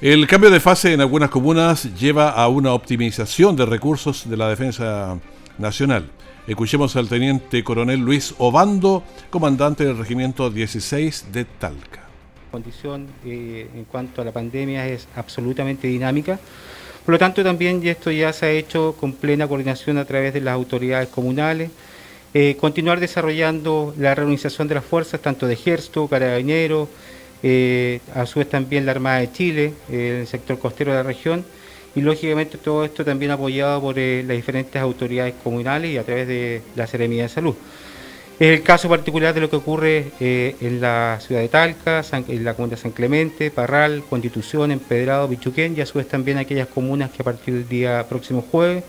El 0.00 0.26
cambio 0.26 0.50
de 0.50 0.58
fase 0.58 0.94
en 0.94 1.02
algunas 1.02 1.30
comunas 1.30 1.94
lleva 1.94 2.30
a 2.30 2.48
una 2.48 2.72
optimización 2.72 3.56
de 3.56 3.66
recursos 3.66 4.28
de 4.28 4.36
la 4.38 4.48
defensa 4.48 5.18
nacional. 5.58 6.10
Escuchemos 6.46 6.96
al 6.96 7.08
teniente 7.08 7.62
coronel 7.62 8.00
Luis 8.00 8.34
Obando, 8.38 9.02
comandante 9.30 9.84
del 9.84 9.98
regimiento 9.98 10.48
16 10.48 11.26
de 11.30 11.44
Talca. 11.44 12.00
La 12.46 12.52
condición 12.52 13.06
eh, 13.24 13.68
en 13.74 13.84
cuanto 13.84 14.22
a 14.22 14.24
la 14.24 14.32
pandemia 14.32 14.88
es 14.88 15.06
absolutamente 15.14 15.88
dinámica. 15.88 16.38
Por 17.04 17.12
lo 17.12 17.18
tanto, 17.18 17.44
también 17.44 17.86
esto 17.86 18.10
ya 18.10 18.32
se 18.32 18.46
ha 18.46 18.50
hecho 18.50 18.96
con 18.98 19.12
plena 19.12 19.46
coordinación 19.46 19.98
a 19.98 20.04
través 20.06 20.32
de 20.32 20.40
las 20.40 20.54
autoridades 20.54 21.08
comunales, 21.08 21.70
eh, 22.38 22.54
continuar 22.60 23.00
desarrollando 23.00 23.94
la 23.96 24.14
reorganización 24.14 24.68
de 24.68 24.74
las 24.74 24.84
fuerzas, 24.84 25.22
tanto 25.22 25.46
de 25.46 25.54
ejército, 25.54 26.06
carabineros, 26.06 26.86
eh, 27.42 28.00
a 28.14 28.26
su 28.26 28.40
vez 28.40 28.50
también 28.50 28.84
la 28.84 28.92
Armada 28.92 29.20
de 29.20 29.32
Chile, 29.32 29.72
eh, 29.90 30.18
el 30.20 30.26
sector 30.26 30.58
costero 30.58 30.90
de 30.92 30.98
la 30.98 31.02
región, 31.02 31.46
y 31.94 32.02
lógicamente 32.02 32.58
todo 32.58 32.84
esto 32.84 33.06
también 33.06 33.30
apoyado 33.30 33.80
por 33.80 33.96
las 33.96 34.36
diferentes 34.36 34.82
autoridades 34.82 35.32
comunales 35.42 35.92
y 35.92 35.96
a 35.96 36.02
través 36.02 36.28
de 36.28 36.60
la 36.74 36.86
Seremía 36.86 37.22
de 37.22 37.30
Salud. 37.30 37.54
Es 38.38 38.58
el 38.58 38.62
caso 38.62 38.86
particular 38.90 39.32
de 39.32 39.40
lo 39.40 39.48
que 39.48 39.56
ocurre 39.56 40.12
en 40.20 40.78
la 40.78 41.18
ciudad 41.22 41.40
de 41.40 41.48
Talca, 41.48 42.04
en 42.12 42.44
la 42.44 42.52
comuna 42.52 42.72
de 42.72 42.82
San 42.82 42.90
Clemente, 42.90 43.50
Parral, 43.50 44.02
Constitución, 44.10 44.72
Empedrado, 44.72 45.26
Bichuquén 45.26 45.74
y 45.74 45.80
a 45.80 45.86
su 45.86 45.96
vez 45.96 46.06
también 46.06 46.36
aquellas 46.36 46.68
comunas 46.68 47.10
que 47.10 47.22
a 47.22 47.24
partir 47.24 47.54
del 47.54 47.66
día 47.66 48.04
próximo 48.06 48.42
jueves 48.42 48.84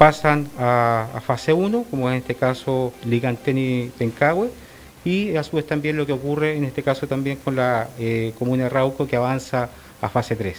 pasan 0.00 0.48
a, 0.58 1.20
fase 1.26 1.52
1, 1.52 1.84
como 1.90 2.08
en 2.08 2.16
este 2.16 2.34
caso 2.34 2.94
Ligantén 3.04 3.58
y 3.58 3.90
Pencahue, 3.98 4.48
y 5.04 5.36
a 5.36 5.42
su 5.42 5.56
vez 5.56 5.66
también 5.66 5.98
lo 5.98 6.06
que 6.06 6.14
ocurre 6.14 6.56
en 6.56 6.64
este 6.64 6.82
caso 6.82 7.06
también 7.06 7.36
con 7.36 7.54
la 7.54 7.86
eh, 7.98 8.32
comuna 8.38 8.64
de 8.64 8.70
Rauco 8.70 9.06
que 9.06 9.16
avanza 9.16 9.68
a 10.00 10.08
fase 10.08 10.36
3. 10.36 10.56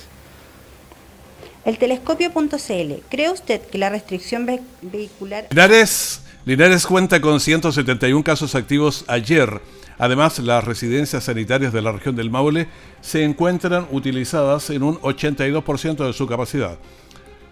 El 1.66 1.80
telescopio.cl, 1.80 2.94
¿cree 3.10 3.32
usted 3.32 3.62
que 3.62 3.80
la 3.80 3.90
restricción 3.90 4.48
vehicular... 4.84 5.48
Linares 5.50 6.22
Linares 6.46 6.86
cuenta 6.86 7.20
con 7.20 7.40
171 7.40 8.24
casos 8.24 8.54
activos 8.54 9.06
ayer. 9.08 9.60
Además, 9.98 10.38
las 10.38 10.64
residencias 10.64 11.24
sanitarias 11.24 11.74
de 11.74 11.82
la 11.82 11.92
región 11.92 12.16
del 12.16 12.30
Maule 12.30 12.68
se 13.02 13.24
encuentran 13.24 13.88
utilizadas 13.90 14.70
en 14.70 14.84
un 14.84 15.00
82% 15.02 16.06
de 16.06 16.14
su 16.14 16.28
capacidad. 16.28 16.78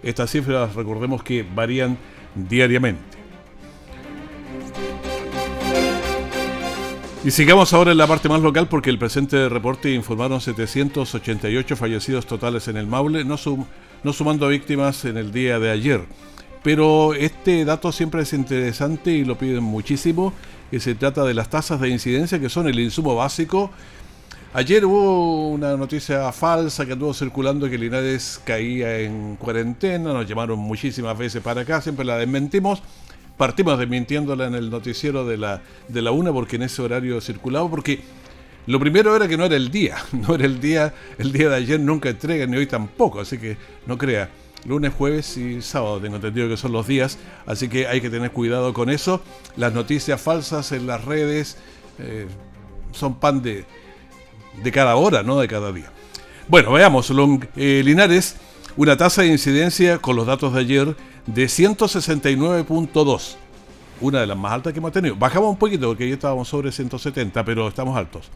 Estas 0.03 0.31
cifras, 0.31 0.75
recordemos 0.75 1.23
que 1.23 1.43
varían 1.43 1.97
diariamente. 2.35 3.19
Y 7.23 7.31
sigamos 7.31 7.73
ahora 7.73 7.91
en 7.91 7.97
la 7.97 8.07
parte 8.07 8.29
más 8.29 8.41
local 8.41 8.69
porque 8.69 8.89
el 8.89 8.97
presente 8.97 9.49
reporte 9.49 9.93
informaron 9.93 10.39
788 10.39 11.75
fallecidos 11.75 12.25
totales 12.25 12.69
en 12.69 12.77
el 12.77 12.87
Maule, 12.87 13.25
no, 13.25 13.35
no 14.03 14.13
sumando 14.13 14.47
víctimas 14.47 15.03
en 15.03 15.17
el 15.17 15.33
día 15.33 15.59
de 15.59 15.69
ayer. 15.69 16.05
Pero 16.63 17.13
este 17.13 17.65
dato 17.65 17.91
siempre 17.91 18.21
es 18.21 18.31
interesante 18.31 19.11
y 19.11 19.25
lo 19.25 19.37
piden 19.37 19.63
muchísimo, 19.63 20.33
que 20.71 20.79
se 20.79 20.95
trata 20.95 21.25
de 21.25 21.33
las 21.33 21.49
tasas 21.49 21.81
de 21.81 21.89
incidencia, 21.89 22.39
que 22.39 22.47
son 22.47 22.69
el 22.69 22.79
insumo 22.79 23.15
básico. 23.15 23.69
Ayer 24.51 24.83
hubo 24.83 25.49
una 25.49 25.77
noticia 25.77 26.31
falsa 26.31 26.85
que 26.85 26.93
anduvo 26.93 27.13
circulando 27.13 27.69
que 27.69 27.77
Linares 27.77 28.41
caía 28.43 28.99
en 28.99 29.35
cuarentena, 29.35 30.11
nos 30.11 30.27
llamaron 30.27 30.57
muchísimas 30.57 31.15
veces 31.17 31.41
para 31.43 31.61
acá, 31.61 31.81
siempre 31.81 32.03
la 32.03 32.17
desmentimos 32.17 32.81
partimos 33.39 33.79
desmintiéndola 33.79 34.47
en 34.47 34.55
el 34.55 34.69
noticiero 34.69 35.25
de 35.25 35.37
la, 35.37 35.61
de 35.87 36.01
la 36.01 36.11
una 36.11 36.33
porque 36.33 36.57
en 36.57 36.63
ese 36.63 36.81
horario 36.81 37.21
circulaba, 37.21 37.69
porque 37.69 38.01
lo 38.67 38.81
primero 38.81 39.15
era 39.15 39.29
que 39.29 39.37
no 39.37 39.45
era 39.45 39.55
el 39.55 39.71
día, 39.71 39.95
no 40.11 40.35
era 40.35 40.45
el 40.45 40.59
día, 40.59 40.93
el 41.17 41.31
día 41.31 41.47
de 41.47 41.55
ayer 41.55 41.79
nunca 41.79 42.09
entrega 42.09 42.45
ni 42.45 42.57
hoy 42.57 42.67
tampoco, 42.67 43.21
así 43.21 43.37
que 43.37 43.55
no 43.87 43.97
crea. 43.97 44.29
Lunes, 44.65 44.91
jueves 44.93 45.37
y 45.37 45.61
sábado 45.61 46.01
tengo 46.01 46.17
entendido 46.17 46.49
que 46.49 46.57
son 46.57 46.73
los 46.73 46.85
días, 46.85 47.17
así 47.45 47.69
que 47.69 47.87
hay 47.87 48.01
que 48.01 48.09
tener 48.09 48.31
cuidado 48.31 48.73
con 48.73 48.89
eso. 48.89 49.21
Las 49.55 49.73
noticias 49.73 50.19
falsas 50.19 50.73
en 50.73 50.85
las 50.85 51.05
redes 51.05 51.57
eh, 51.97 52.27
son 52.91 53.21
pan 53.21 53.41
de, 53.41 53.63
de 54.63 54.71
cada 54.71 54.95
hora, 54.95 55.23
no 55.23 55.39
de 55.39 55.47
cada 55.47 55.71
día. 55.71 55.91
Bueno, 56.47 56.71
veamos, 56.71 57.11
eh, 57.55 57.81
Linares, 57.85 58.35
una 58.75 58.97
tasa 58.97 59.21
de 59.21 59.27
incidencia 59.27 59.99
con 59.99 60.15
los 60.15 60.25
datos 60.25 60.53
de 60.53 60.59
ayer 60.61 60.95
de 61.25 61.45
169.2. 61.45 63.35
Una 64.01 64.21
de 64.21 64.27
las 64.27 64.37
más 64.37 64.53
altas 64.53 64.73
que 64.73 64.79
hemos 64.79 64.91
tenido. 64.91 65.15
Bajamos 65.15 65.49
un 65.49 65.57
poquito 65.57 65.87
porque 65.87 66.07
ya 66.07 66.13
estábamos 66.13 66.47
sobre 66.47 66.71
170, 66.71 67.43
pero 67.43 67.67
estamos 67.67 67.97
altos. 67.97 68.29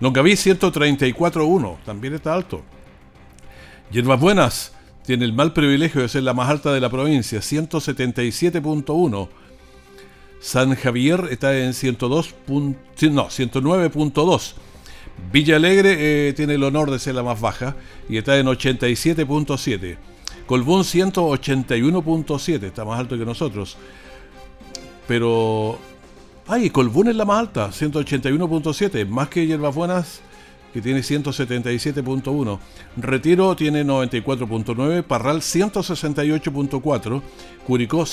Longaví 0.00 0.32
134.1, 0.32 1.76
también 1.84 2.14
está 2.14 2.34
alto. 2.34 2.62
Hierbas 3.90 4.18
Buenas 4.18 4.72
tiene 5.04 5.24
el 5.26 5.32
mal 5.34 5.52
privilegio 5.52 6.00
de 6.00 6.08
ser 6.08 6.22
la 6.22 6.32
más 6.32 6.48
alta 6.48 6.72
de 6.72 6.80
la 6.80 6.88
provincia, 6.88 7.40
177.1. 7.40 9.28
San 10.40 10.74
Javier 10.74 11.28
está 11.30 11.56
en 11.56 11.74
102. 11.74 12.34
no, 12.48 12.66
109.2. 13.28 14.54
Villa 15.32 15.56
Alegre 15.56 16.28
eh, 16.28 16.32
tiene 16.32 16.54
el 16.54 16.62
honor 16.62 16.90
de 16.90 16.98
ser 16.98 17.14
la 17.14 17.22
más 17.22 17.40
baja 17.40 17.76
y 18.08 18.16
está 18.16 18.38
en 18.38 18.46
87.7. 18.46 19.96
Colbún 20.46 20.82
181.7, 20.82 22.62
está 22.62 22.84
más 22.84 23.00
alto 23.00 23.18
que 23.18 23.24
nosotros. 23.24 23.76
Pero. 25.08 25.78
Ay, 26.46 26.68
Colbún 26.68 27.08
es 27.08 27.16
la 27.16 27.24
más 27.24 27.40
alta, 27.40 27.68
181.7, 27.70 29.08
más 29.08 29.28
que 29.28 29.46
Hierbas 29.46 29.74
Buenas, 29.74 30.20
que 30.74 30.82
tiene 30.82 31.00
177.1. 31.00 32.58
Retiro 32.98 33.56
tiene 33.56 33.82
94.9, 33.82 35.02
Parral 35.04 35.40
168.4, 35.40 37.22
Curicó 37.66 38.04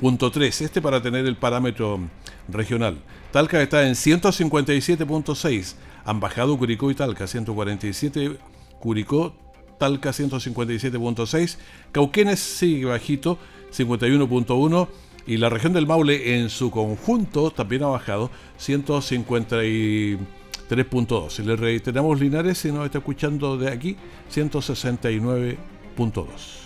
147.3. 0.00 0.60
Este 0.62 0.82
para 0.82 1.02
tener 1.02 1.26
el 1.26 1.36
parámetro 1.36 2.00
regional. 2.48 2.98
Talca 3.32 3.62
está 3.62 3.86
en 3.86 3.94
157.6. 3.94 5.74
Han 6.04 6.20
bajado 6.20 6.56
Curicó 6.56 6.90
y 6.90 6.94
Talca, 6.94 7.26
147 7.26 8.38
Curicó, 8.78 9.34
Talca 9.78 10.10
157.6, 10.10 11.56
Cauquenes 11.92 12.40
sigue 12.40 12.86
bajito 12.86 13.38
51.1 13.76 14.88
y 15.26 15.36
la 15.38 15.48
región 15.48 15.72
del 15.72 15.88
Maule 15.88 16.38
en 16.38 16.50
su 16.50 16.70
conjunto 16.70 17.50
también 17.50 17.82
ha 17.82 17.88
bajado 17.88 18.30
153.2. 18.60 21.30
Si 21.30 21.42
le 21.42 21.56
reiteramos 21.56 22.20
Linares, 22.20 22.58
si 22.58 22.70
nos 22.70 22.86
está 22.86 22.98
escuchando 22.98 23.58
de 23.58 23.70
aquí, 23.70 23.96
169.2. 24.32 26.65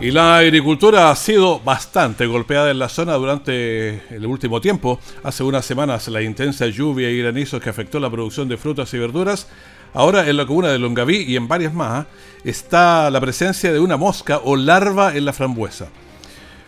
Y 0.00 0.10
la 0.12 0.38
agricultura 0.38 1.10
ha 1.10 1.16
sido 1.16 1.60
bastante 1.60 2.26
golpeada 2.26 2.70
en 2.70 2.78
la 2.78 2.88
zona 2.88 3.14
durante 3.14 4.02
el 4.14 4.24
último 4.24 4.60
tiempo. 4.60 4.98
Hace 5.22 5.42
unas 5.42 5.66
semanas 5.66 6.08
la 6.08 6.22
intensa 6.22 6.66
lluvia 6.68 7.10
y 7.10 7.18
granizos 7.18 7.60
que 7.60 7.68
afectó 7.68 8.00
la 8.00 8.10
producción 8.10 8.48
de 8.48 8.56
frutas 8.56 8.92
y 8.94 8.98
verduras 8.98 9.46
Ahora 9.92 10.28
en 10.28 10.36
la 10.36 10.46
comuna 10.46 10.68
de 10.68 10.78
Longaví 10.78 11.24
y 11.26 11.36
en 11.36 11.48
varias 11.48 11.74
más 11.74 12.06
está 12.44 13.10
la 13.10 13.20
presencia 13.20 13.72
de 13.72 13.80
una 13.80 13.96
mosca 13.96 14.40
o 14.44 14.54
larva 14.54 15.16
en 15.16 15.24
la 15.24 15.32
frambuesa. 15.32 15.88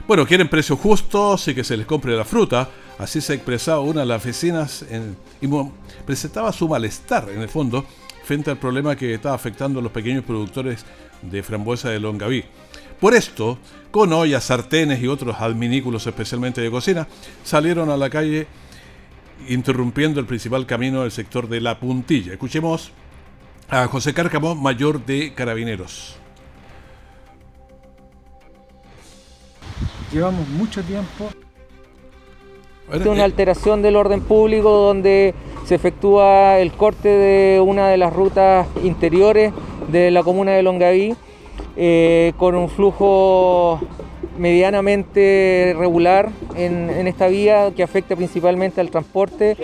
Bueno, 0.08 0.26
quieren 0.26 0.48
precios 0.48 0.80
justos 0.80 1.46
y 1.46 1.54
que 1.54 1.62
se 1.62 1.76
les 1.76 1.86
compre 1.86 2.16
la 2.16 2.24
fruta. 2.24 2.68
Así 2.98 3.20
se 3.20 3.34
expresaba 3.34 3.80
una 3.80 4.00
de 4.00 4.06
las 4.06 4.24
vecinas 4.24 4.84
y 5.40 5.48
presentaba 6.04 6.52
su 6.52 6.68
malestar 6.68 7.28
en 7.30 7.40
el 7.40 7.48
fondo 7.48 7.84
frente 8.24 8.50
al 8.50 8.58
problema 8.58 8.96
que 8.96 9.14
estaba 9.14 9.36
afectando 9.36 9.78
a 9.78 9.82
los 9.82 9.92
pequeños 9.92 10.24
productores 10.24 10.84
de 11.22 11.42
frambuesa 11.44 11.90
de 11.90 12.00
Longaví. 12.00 12.44
Por 13.02 13.14
esto, 13.14 13.58
con 13.90 14.12
ollas, 14.12 14.44
sartenes 14.44 15.02
y 15.02 15.08
otros 15.08 15.34
adminículos 15.40 16.06
especialmente 16.06 16.60
de 16.60 16.70
cocina, 16.70 17.08
salieron 17.42 17.90
a 17.90 17.96
la 17.96 18.08
calle 18.08 18.46
interrumpiendo 19.48 20.20
el 20.20 20.26
principal 20.26 20.66
camino 20.66 21.02
del 21.02 21.10
sector 21.10 21.48
de 21.48 21.60
La 21.60 21.80
Puntilla. 21.80 22.30
Escuchemos 22.30 22.92
a 23.68 23.88
José 23.88 24.14
Cárcamo, 24.14 24.54
mayor 24.54 25.04
de 25.04 25.34
Carabineros. 25.34 26.14
Llevamos 30.12 30.46
mucho 30.50 30.80
tiempo. 30.84 31.28
Una 33.04 33.24
alteración 33.24 33.82
del 33.82 33.96
orden 33.96 34.20
público 34.20 34.70
donde 34.70 35.34
se 35.64 35.74
efectúa 35.74 36.60
el 36.60 36.70
corte 36.70 37.08
de 37.08 37.60
una 37.60 37.88
de 37.88 37.96
las 37.96 38.12
rutas 38.12 38.68
interiores 38.84 39.52
de 39.90 40.12
la 40.12 40.22
comuna 40.22 40.52
de 40.52 40.62
Longaví 40.62 41.16
eh, 41.76 42.32
con 42.36 42.54
un 42.54 42.68
flujo 42.68 43.80
medianamente 44.38 45.74
regular 45.78 46.30
en, 46.56 47.06
esta 47.06 47.28
vía 47.28 47.70
que 47.74 47.82
afecta 47.82 48.16
principalmente 48.16 48.80
al 48.80 48.90
transporte 48.90 49.56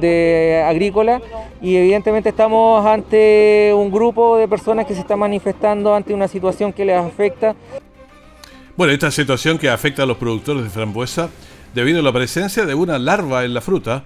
de 0.00 0.64
agrícola 0.66 1.20
y 1.60 1.76
evidentemente 1.76 2.30
estamos 2.30 2.84
ante 2.84 3.72
un 3.74 3.90
grupo 3.90 4.36
de 4.36 4.48
personas 4.48 4.86
que 4.86 4.94
se 4.94 5.00
están 5.00 5.18
manifestando 5.18 5.94
ante 5.94 6.12
una 6.12 6.28
situación 6.28 6.72
que 6.72 6.84
les 6.84 6.96
afecta. 6.96 7.54
Bueno, 8.76 8.92
esta 8.92 9.10
situación 9.10 9.58
que 9.58 9.70
afecta 9.70 10.02
a 10.02 10.06
los 10.06 10.16
productores 10.16 10.64
de 10.64 10.70
frambuesa 10.70 11.30
debido 11.74 12.00
a 12.00 12.02
la 12.02 12.12
presencia 12.12 12.66
de 12.66 12.74
una 12.74 12.98
larva 12.98 13.44
en 13.44 13.54
la 13.54 13.60
fruta, 13.60 14.04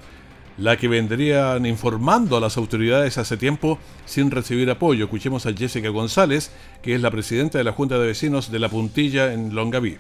la 0.61 0.77
que 0.77 0.89
vendrían 0.89 1.65
informando 1.65 2.37
a 2.37 2.41
las 2.41 2.57
autoridades 2.59 3.17
hace 3.19 3.37
tiempo 3.37 3.79
sin 4.05 4.31
recibir 4.31 4.71
apoyo. 4.71 5.05
Escuchemos 5.05 5.47
a 5.47 5.53
Jessica 5.53 5.89
González, 5.89 6.53
que 6.83 6.95
es 6.95 7.01
la 7.01 7.11
presidenta 7.11 7.59
de 7.59 7.65
la 7.65 7.73
Junta 7.73 7.99
de 7.99 8.07
Vecinos 8.07 8.53
de 8.53 8.59
La 8.59 8.69
Puntilla 8.69 9.33
en 9.33 9.55
Longaví. 9.55 9.99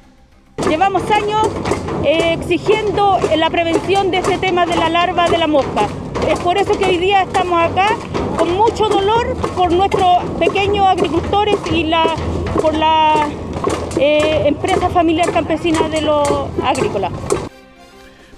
Llevamos 0.68 1.02
años 1.10 1.48
eh, 2.04 2.36
exigiendo 2.38 3.18
la 3.36 3.48
prevención 3.48 4.10
de 4.10 4.18
este 4.18 4.36
tema 4.36 4.66
de 4.66 4.76
la 4.76 4.90
larva 4.90 5.28
de 5.30 5.38
la 5.38 5.46
mosca. 5.46 5.88
Es 6.28 6.38
por 6.40 6.58
eso 6.58 6.76
que 6.78 6.84
hoy 6.84 6.98
día 6.98 7.22
estamos 7.22 7.58
acá 7.62 7.96
con 8.36 8.54
mucho 8.54 8.88
dolor 8.88 9.34
por 9.56 9.72
nuestros 9.72 10.24
pequeños 10.38 10.86
agricultores 10.86 11.56
y 11.72 11.90
por 12.60 12.74
la 12.74 13.28
eh, 13.98 14.42
empresa 14.44 14.90
familiar 14.90 15.32
campesina 15.32 15.88
de 15.88 16.02
los 16.02 16.28
agrícolas. 16.62 17.12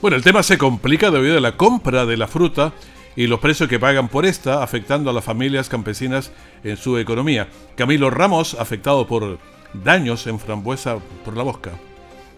Bueno, 0.02 0.16
el 0.16 0.24
tema 0.24 0.42
se 0.42 0.58
complica 0.58 1.12
debido 1.12 1.38
a 1.38 1.40
la 1.40 1.56
compra 1.56 2.04
de 2.04 2.16
la 2.16 2.26
fruta 2.26 2.72
y 3.14 3.28
los 3.28 3.38
precios 3.38 3.68
que 3.68 3.78
pagan 3.78 4.08
por 4.08 4.26
esta, 4.26 4.60
afectando 4.60 5.08
a 5.10 5.12
las 5.12 5.22
familias 5.22 5.68
campesinas 5.68 6.32
en 6.64 6.76
su 6.76 6.98
economía. 6.98 7.46
Camilo 7.76 8.10
Ramos, 8.10 8.56
afectado 8.58 9.06
por 9.06 9.38
daños 9.72 10.26
en 10.26 10.40
frambuesa 10.40 10.96
por 11.24 11.36
la 11.36 11.44
bosca. 11.44 11.70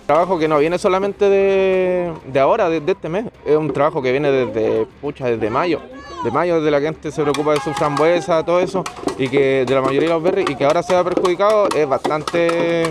Trabajo 0.05 0.39
que 0.39 0.47
no 0.47 0.59
viene 0.59 0.77
solamente 0.77 1.31
de, 1.31 2.39
ahora, 2.39 2.69
de, 2.69 2.83
este 2.87 3.09
mes, 3.09 3.25
es 3.47 3.57
un 3.57 3.73
trabajo 3.73 4.03
que 4.03 4.11
viene 4.11 4.31
desde, 4.31 4.85
pucha, 5.01 5.29
desde 5.29 5.49
mayo. 5.49 5.81
De 6.23 6.31
mayo, 6.31 6.57
desde 6.57 6.71
la 6.71 6.83
gente 6.83 7.11
se 7.11 7.23
preocupa 7.23 7.55
de 7.55 7.61
su 7.61 7.73
frambuesa, 7.73 8.45
todo 8.45 8.61
eso, 8.61 8.85
y 9.17 9.29
que 9.29 9.65
de 9.65 9.75
la 9.75 9.81
mayoría 9.81 10.11
de 10.11 10.15
los 10.15 10.23
berries, 10.23 10.51
y 10.51 10.55
que 10.55 10.67
ahora 10.67 10.83
se 10.83 10.95
ha 10.95 11.03
perjudicado, 11.03 11.69
es 11.75 11.89
bastante 11.89 12.85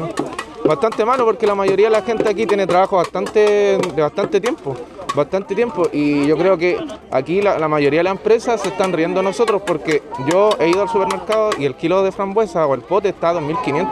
bastante 0.66 1.06
malo 1.06 1.26
porque 1.26 1.46
la 1.46 1.56
mayoría 1.56 1.88
de 1.88 1.92
la 1.92 2.02
gente 2.02 2.28
aquí 2.28 2.46
tiene 2.46 2.66
trabajo 2.66 2.98
bastante, 2.98 3.78
de 3.78 4.02
bastante 4.02 4.40
tiempo, 4.40 4.76
bastante 5.16 5.56
tiempo. 5.56 5.90
Y 5.92 6.26
yo 6.28 6.38
creo 6.38 6.58
que 6.58 6.78
aquí 7.12 7.42
la, 7.42 7.68
mayoría 7.68 8.00
de 8.00 8.04
las 8.06 8.16
empresas 8.18 8.62
se 8.62 8.70
están 8.70 8.94
riendo 8.94 9.20
de 9.20 9.24
nosotros 9.24 9.62
porque 9.66 10.04
yo 10.30 10.52
he 10.60 10.70
ido 10.70 10.82
al 10.82 10.90
supermercado 10.90 11.52
y 11.58 11.66
el 11.66 11.76
kilo 11.76 12.04
de 12.04 12.12
frambuesa 12.12 12.66
o 12.66 12.74
el 12.76 12.82
pote 12.82 13.10
está 13.10 13.30
a 13.30 13.34
2.500, 13.36 13.88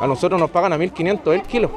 a 0.00 0.06
nosotros 0.06 0.40
nos 0.40 0.50
pagan 0.50 0.72
a 0.72 0.78
1.500 0.78 1.32
el 1.32 1.42
kilo. 1.42 1.70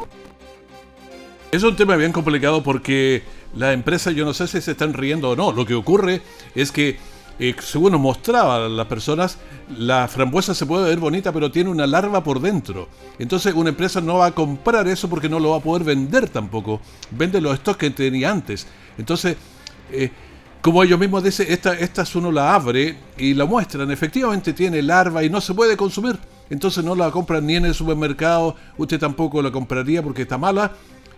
Es 1.51 1.63
un 1.63 1.75
tema 1.75 1.95
bien 1.95 2.12
complicado 2.12 2.63
porque 2.63 3.21
la 3.56 3.73
empresa 3.73 4.12
yo 4.12 4.25
no 4.25 4.34
sé 4.34 4.47
si 4.47 4.60
se 4.60 4.71
están 4.71 4.93
riendo 4.93 5.32
o 5.32 5.36
no, 5.36 5.51
lo 5.51 5.65
que 5.65 5.75
ocurre 5.75 6.21
es 6.56 6.71
que 6.71 6.97
según 7.60 7.91
nos 7.91 8.02
mostraba 8.02 8.69
las 8.69 8.86
personas, 8.88 9.38
la 9.78 10.08
frambuesa 10.08 10.54
se 10.54 10.65
puede 10.65 10.89
ver 10.89 11.00
bonita, 11.00 11.32
pero 11.32 11.52
tiene 11.52 11.69
una 11.69 11.88
larva 11.88 12.24
por 12.24 12.39
dentro. 12.39 12.88
Entonces 13.19 13.54
una 13.54 13.69
empresa 13.69 14.02
no 14.02 14.15
va 14.15 14.28
a 14.28 14.32
comprar 14.32 14.88
eso 14.88 15.10
porque 15.10 15.30
no 15.30 15.39
lo 15.39 15.52
va 15.52 15.58
a 15.58 15.62
poder 15.62 15.84
vender 15.84 16.30
tampoco. 16.30 16.80
Vende 17.12 17.41
los 17.41 17.58
stocks 17.58 17.78
que 17.78 17.89
tenía 17.89 18.32
antes. 18.32 18.67
Entonces, 18.98 19.36
eh, 19.91 20.12
como 20.62 20.84
ellos 20.84 21.00
mismos 21.00 21.24
dicen, 21.24 21.48
esta, 21.50 21.74
esta 21.74 22.06
uno 22.15 22.32
la 22.32 22.54
abre 22.54 22.98
y 23.17 23.34
la 23.34 23.46
muestran. 23.46 23.91
Efectivamente 23.91 24.54
tiene 24.54 24.82
larva 24.82 25.24
y 25.24 25.30
no 25.30 25.41
se 25.41 25.54
puede 25.54 25.76
consumir. 25.76 26.17
Entonces 26.50 26.84
no 26.84 26.96
la 26.96 27.12
compran 27.12 27.46
ni 27.46 27.56
en 27.56 27.65
el 27.65 27.74
supermercado. 27.74 28.56
Usted 28.78 29.00
tampoco 29.00 29.41
la 29.41 29.52
compraría 29.52 30.02
porque 30.02 30.22
está 30.22 30.38
mala. 30.38 30.72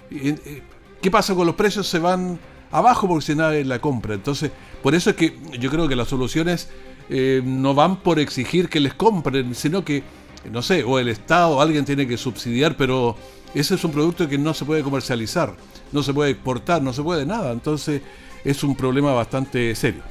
Eh, 0.10 0.63
¿Qué 1.01 1.12
pasa 1.12 1.36
con 1.36 1.45
los 1.45 1.56
precios? 1.56 1.88
Se 1.88 1.99
van 1.99 2.39
abajo 2.71 3.08
porque 3.08 3.36
nadie 3.36 3.63
la 3.63 3.80
compra. 3.80 4.13
Entonces, 4.13 4.51
por 4.82 4.95
eso 4.95 5.10
es 5.12 5.15
que 5.15 5.38
yo 5.60 5.69
creo 5.69 5.88
que 5.88 5.95
las 5.95 6.08
soluciones 6.08 6.69
eh, 7.10 7.41
no 7.43 7.73
van 7.73 7.97
por 7.97 8.19
exigir 8.19 8.69
que 8.69 8.80
les 8.80 8.93
compren, 8.93 9.54
sino 9.56 9.86
que, 9.86 10.04
no 10.51 10.62
sé, 10.62 10.84
o 10.84 10.99
el 10.99 11.08
Estado 11.08 11.62
alguien 11.62 11.86
tiene 11.86 12.08
que 12.08 12.17
subsidiar, 12.17 12.75
pero 12.78 13.15
ese 13.54 13.75
es 13.75 13.84
un 13.84 13.91
producto 13.91 14.28
que 14.28 14.38
no 14.38 14.54
se 14.54 14.65
puede 14.65 14.84
comercializar, 14.84 15.56
no 15.91 16.04
se 16.04 16.13
puede 16.13 16.32
exportar, 16.32 16.82
no 16.82 16.93
se 16.93 17.04
puede 17.04 17.25
nada. 17.25 17.51
Entonces, 17.51 18.01
es 18.43 18.63
un 18.63 18.75
problema 18.75 19.13
bastante 19.13 19.73
serio. 19.75 20.01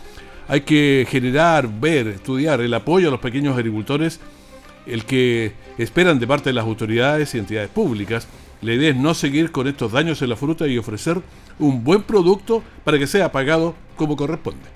Hay 0.49 0.61
que 0.61 1.07
generar, 1.09 1.69
ver, 1.69 2.09
estudiar 2.09 2.61
el 2.61 2.75
apoyo 2.75 3.09
a 3.09 3.11
los 3.11 3.21
pequeños 3.21 3.57
agricultores, 3.57 4.21
el 4.87 5.05
que 5.05 5.53
esperan 5.79 6.19
de 6.19 6.27
parte 6.27 6.51
de 6.51 6.55
las 6.55 6.65
autoridades 6.65 7.35
y 7.35 7.39
entidades 7.39 7.71
públicas. 7.71 8.29
La 8.61 8.75
idea 8.75 8.91
es 8.91 8.97
no 8.97 9.15
seguir 9.15 9.53
con 9.53 9.67
estos 9.67 9.93
daños 9.93 10.21
en 10.23 10.29
la 10.29 10.37
fruta 10.37 10.67
y 10.67 10.79
ofrecer 10.79 11.23
un 11.59 11.85
buen 11.85 12.03
producto 12.03 12.63
para 12.85 12.99
que 12.99 13.07
sea 13.07 13.33
pagado 13.33 13.75
como 13.97 14.17
corresponde. 14.17 14.75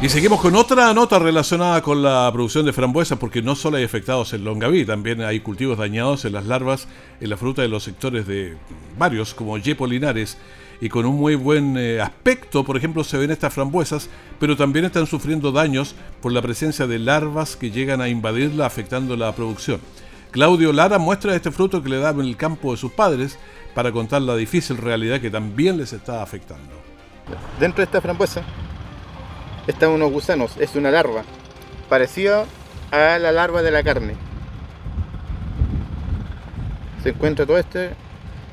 Y 0.00 0.08
seguimos 0.08 0.40
con 0.40 0.54
otra 0.54 0.94
nota 0.94 1.18
relacionada 1.18 1.82
con 1.82 2.04
la 2.04 2.30
producción 2.32 2.64
de 2.64 2.72
frambuesas, 2.72 3.18
porque 3.18 3.42
no 3.42 3.56
solo 3.56 3.78
hay 3.78 3.84
afectados 3.84 4.32
en 4.32 4.44
Longaví, 4.44 4.84
también 4.84 5.22
hay 5.22 5.40
cultivos 5.40 5.76
dañados 5.76 6.24
en 6.24 6.34
las 6.34 6.46
larvas, 6.46 6.86
en 7.20 7.28
la 7.28 7.36
fruta 7.36 7.62
de 7.62 7.68
los 7.68 7.82
sectores 7.82 8.24
de 8.24 8.56
varios, 8.96 9.34
como 9.34 9.58
Yepo 9.58 9.88
Linares, 9.88 10.38
y 10.80 10.88
con 10.88 11.04
un 11.04 11.16
muy 11.16 11.34
buen 11.34 11.76
eh, 11.76 12.00
aspecto, 12.00 12.62
por 12.62 12.76
ejemplo, 12.76 13.02
se 13.02 13.18
ven 13.18 13.32
estas 13.32 13.52
frambuesas, 13.52 14.08
pero 14.38 14.56
también 14.56 14.84
están 14.84 15.08
sufriendo 15.08 15.50
daños 15.50 15.96
por 16.22 16.30
la 16.30 16.42
presencia 16.42 16.86
de 16.86 17.00
larvas 17.00 17.56
que 17.56 17.72
llegan 17.72 18.00
a 18.00 18.08
invadirla, 18.08 18.66
afectando 18.66 19.16
la 19.16 19.34
producción. 19.34 19.80
Claudio 20.30 20.72
Lara 20.72 20.98
muestra 20.98 21.34
este 21.34 21.50
fruto 21.50 21.82
que 21.82 21.88
le 21.88 21.98
da 21.98 22.10
en 22.10 22.20
el 22.20 22.36
campo 22.36 22.72
de 22.72 22.76
sus 22.76 22.92
padres 22.92 23.38
para 23.74 23.92
contar 23.92 24.22
la 24.22 24.36
difícil 24.36 24.76
realidad 24.76 25.20
que 25.20 25.30
también 25.30 25.76
les 25.78 25.92
está 25.92 26.22
afectando. 26.22 26.74
Dentro 27.58 27.78
de 27.78 27.84
esta 27.84 28.00
frambuesa 28.00 28.42
están 29.66 29.90
unos 29.90 30.10
gusanos, 30.10 30.56
es 30.58 30.74
una 30.76 30.90
larva, 30.90 31.22
parecida 31.88 32.44
a 32.90 33.18
la 33.18 33.32
larva 33.32 33.62
de 33.62 33.70
la 33.70 33.82
carne. 33.82 34.14
Se 37.02 37.10
encuentra 37.10 37.46
todo 37.46 37.58
este 37.58 37.90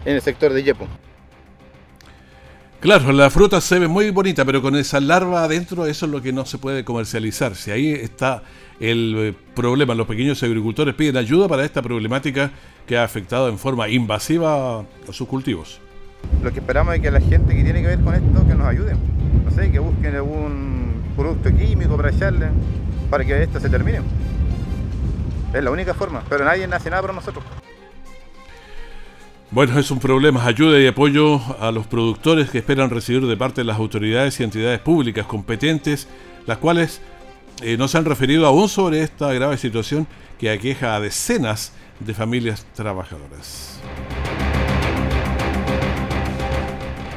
en 0.06 0.16
el 0.16 0.22
sector 0.22 0.54
de 0.54 0.64
Yepo. 0.64 0.88
Claro, 2.80 3.12
la 3.14 3.30
fruta 3.32 3.62
se 3.62 3.80
ve 3.80 3.88
muy 3.88 4.12
bonita, 4.12 4.46
pero 4.46 4.62
con 4.62 4.76
esa 4.76 5.00
larva 5.00 5.44
adentro 5.44 5.88
eso 5.88 6.06
es 6.06 6.12
lo 6.12 6.22
que 6.22 6.32
no 6.32 6.46
se 6.46 6.60
puede 6.60 6.86
comercializar. 6.86 7.56
Si 7.56 7.72
ahí 7.72 7.92
está 7.92 8.44
el 8.80 9.16
eh, 9.18 9.34
problema. 9.56 9.96
Los 9.96 10.08
pequeños 10.08 10.42
agricultores 10.44 10.96
piden 10.96 11.18
ayuda 11.18 11.48
para 11.48 11.64
esta 11.64 11.82
problemática 11.82 12.52
que 12.86 12.98
ha 12.98 13.04
afectado 13.04 13.50
en 13.50 13.58
forma 13.58 13.88
invasiva 13.90 14.80
a 14.80 14.86
sus 15.12 15.28
cultivos. 15.28 15.80
Lo 16.44 16.52
que 16.52 16.60
esperamos 16.60 16.96
es 16.96 17.02
que 17.02 17.12
la 17.12 17.22
gente 17.22 17.56
que 17.56 17.64
tiene 17.64 17.82
que 17.82 17.88
ver 17.88 18.00
con 18.00 18.14
esto 18.14 18.48
que 18.48 18.56
nos 18.56 18.68
ayuden. 18.68 18.98
No 19.44 19.52
sé, 19.52 19.72
que 19.72 19.80
busquen 19.80 20.16
algún 20.16 21.04
producto 21.16 21.50
químico 21.56 21.96
para 21.96 22.10
echarle 22.10 22.48
para 23.10 23.24
que 23.24 23.44
esto 23.44 23.60
se 23.60 23.70
termine. 23.70 24.00
Es 25.54 25.64
la 25.64 25.72
única 25.72 25.94
forma, 25.94 26.24
pero 26.28 26.44
nadie 26.44 26.66
hace 26.66 26.90
nada 26.90 27.02
por 27.02 27.14
nosotros. 27.14 27.44
Bueno, 29.52 29.80
es 29.80 29.90
un 29.90 30.00
problema. 30.00 30.46
Ayuda 30.46 30.80
y 30.80 30.88
apoyo 30.88 31.40
a 31.62 31.72
los 31.72 31.88
productores 31.88 32.50
que 32.50 32.58
esperan 32.58 32.90
recibir 32.90 33.26
de 33.26 33.38
parte 33.38 33.62
de 33.62 33.66
las 33.66 33.78
autoridades 33.78 34.40
y 34.40 34.44
entidades 34.44 34.80
públicas 34.80 35.26
competentes, 35.26 36.10
las 36.46 36.58
cuales 36.58 37.02
eh, 37.62 37.78
no 37.78 37.88
se 37.88 37.98
han 37.98 38.06
referido 38.06 38.46
aún 38.46 38.70
sobre 38.70 39.02
esta 39.02 39.32
grave 39.34 39.58
situación 39.58 40.08
que 40.40 40.50
aqueja 40.50 40.96
a 40.96 41.00
decenas 41.00 41.72
de 42.00 42.14
familias 42.14 42.66
trabajadoras. 42.76 43.80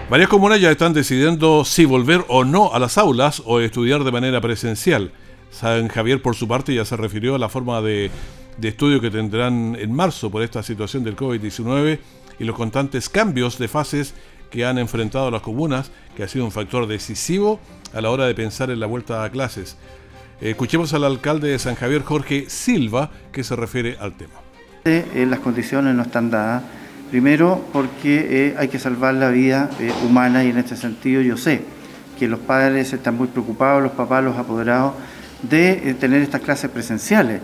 Varias 0.08 0.30
comunas 0.30 0.60
ya 0.60 0.70
están 0.70 0.94
decidiendo 0.94 1.64
si 1.64 1.84
volver 1.84 2.24
o 2.28 2.44
no 2.44 2.72
a 2.72 2.78
las 2.78 2.96
aulas 2.96 3.42
o 3.44 3.60
estudiar 3.60 4.04
de 4.04 4.12
manera 4.12 4.40
presencial. 4.40 5.12
San 5.50 5.88
Javier, 5.88 6.22
por 6.22 6.34
su 6.34 6.48
parte, 6.48 6.74
ya 6.74 6.84
se 6.84 6.96
refirió 6.96 7.34
a 7.34 7.38
la 7.38 7.48
forma 7.48 7.82
de, 7.82 8.10
de 8.56 8.68
estudio 8.68 9.00
que 9.00 9.10
tendrán 9.10 9.76
en 9.78 9.92
marzo 9.92 10.30
por 10.30 10.42
esta 10.42 10.62
situación 10.62 11.04
del 11.04 11.16
COVID-19 11.16 11.98
y 12.38 12.44
los 12.44 12.56
constantes 12.56 13.08
cambios 13.08 13.58
de 13.58 13.68
fases 13.68 14.14
que 14.50 14.64
han 14.64 14.78
enfrentado 14.78 15.30
las 15.30 15.42
comunas, 15.42 15.90
que 16.16 16.22
ha 16.22 16.28
sido 16.28 16.44
un 16.44 16.52
factor 16.52 16.86
decisivo 16.86 17.60
a 17.92 18.00
la 18.00 18.10
hora 18.10 18.26
de 18.26 18.34
pensar 18.34 18.70
en 18.70 18.80
la 18.80 18.86
vuelta 18.86 19.24
a 19.24 19.30
clases. 19.30 19.76
Escuchemos 20.40 20.94
al 20.94 21.02
alcalde 21.02 21.48
de 21.48 21.58
San 21.58 21.74
Javier, 21.74 22.04
Jorge 22.04 22.44
Silva, 22.48 23.10
que 23.32 23.42
se 23.42 23.56
refiere 23.56 23.96
al 23.98 24.16
tema. 24.16 24.34
Eh, 24.84 25.26
las 25.28 25.40
condiciones 25.40 25.96
no 25.96 26.02
están 26.02 26.30
dadas. 26.30 26.62
Primero, 27.10 27.64
porque 27.72 28.26
eh, 28.30 28.54
hay 28.56 28.68
que 28.68 28.78
salvar 28.78 29.14
la 29.14 29.30
vida 29.30 29.68
eh, 29.80 29.90
humana 30.06 30.44
y 30.44 30.50
en 30.50 30.58
este 30.58 30.76
sentido 30.76 31.22
yo 31.22 31.36
sé 31.36 31.62
que 32.16 32.28
los 32.28 32.38
padres 32.38 32.92
están 32.92 33.16
muy 33.16 33.26
preocupados, 33.26 33.82
los 33.82 33.92
papás, 33.92 34.22
los 34.22 34.36
apoderados, 34.36 34.92
de 35.42 35.96
tener 35.98 36.22
estas 36.22 36.42
clases 36.42 36.70
presenciales. 36.70 37.40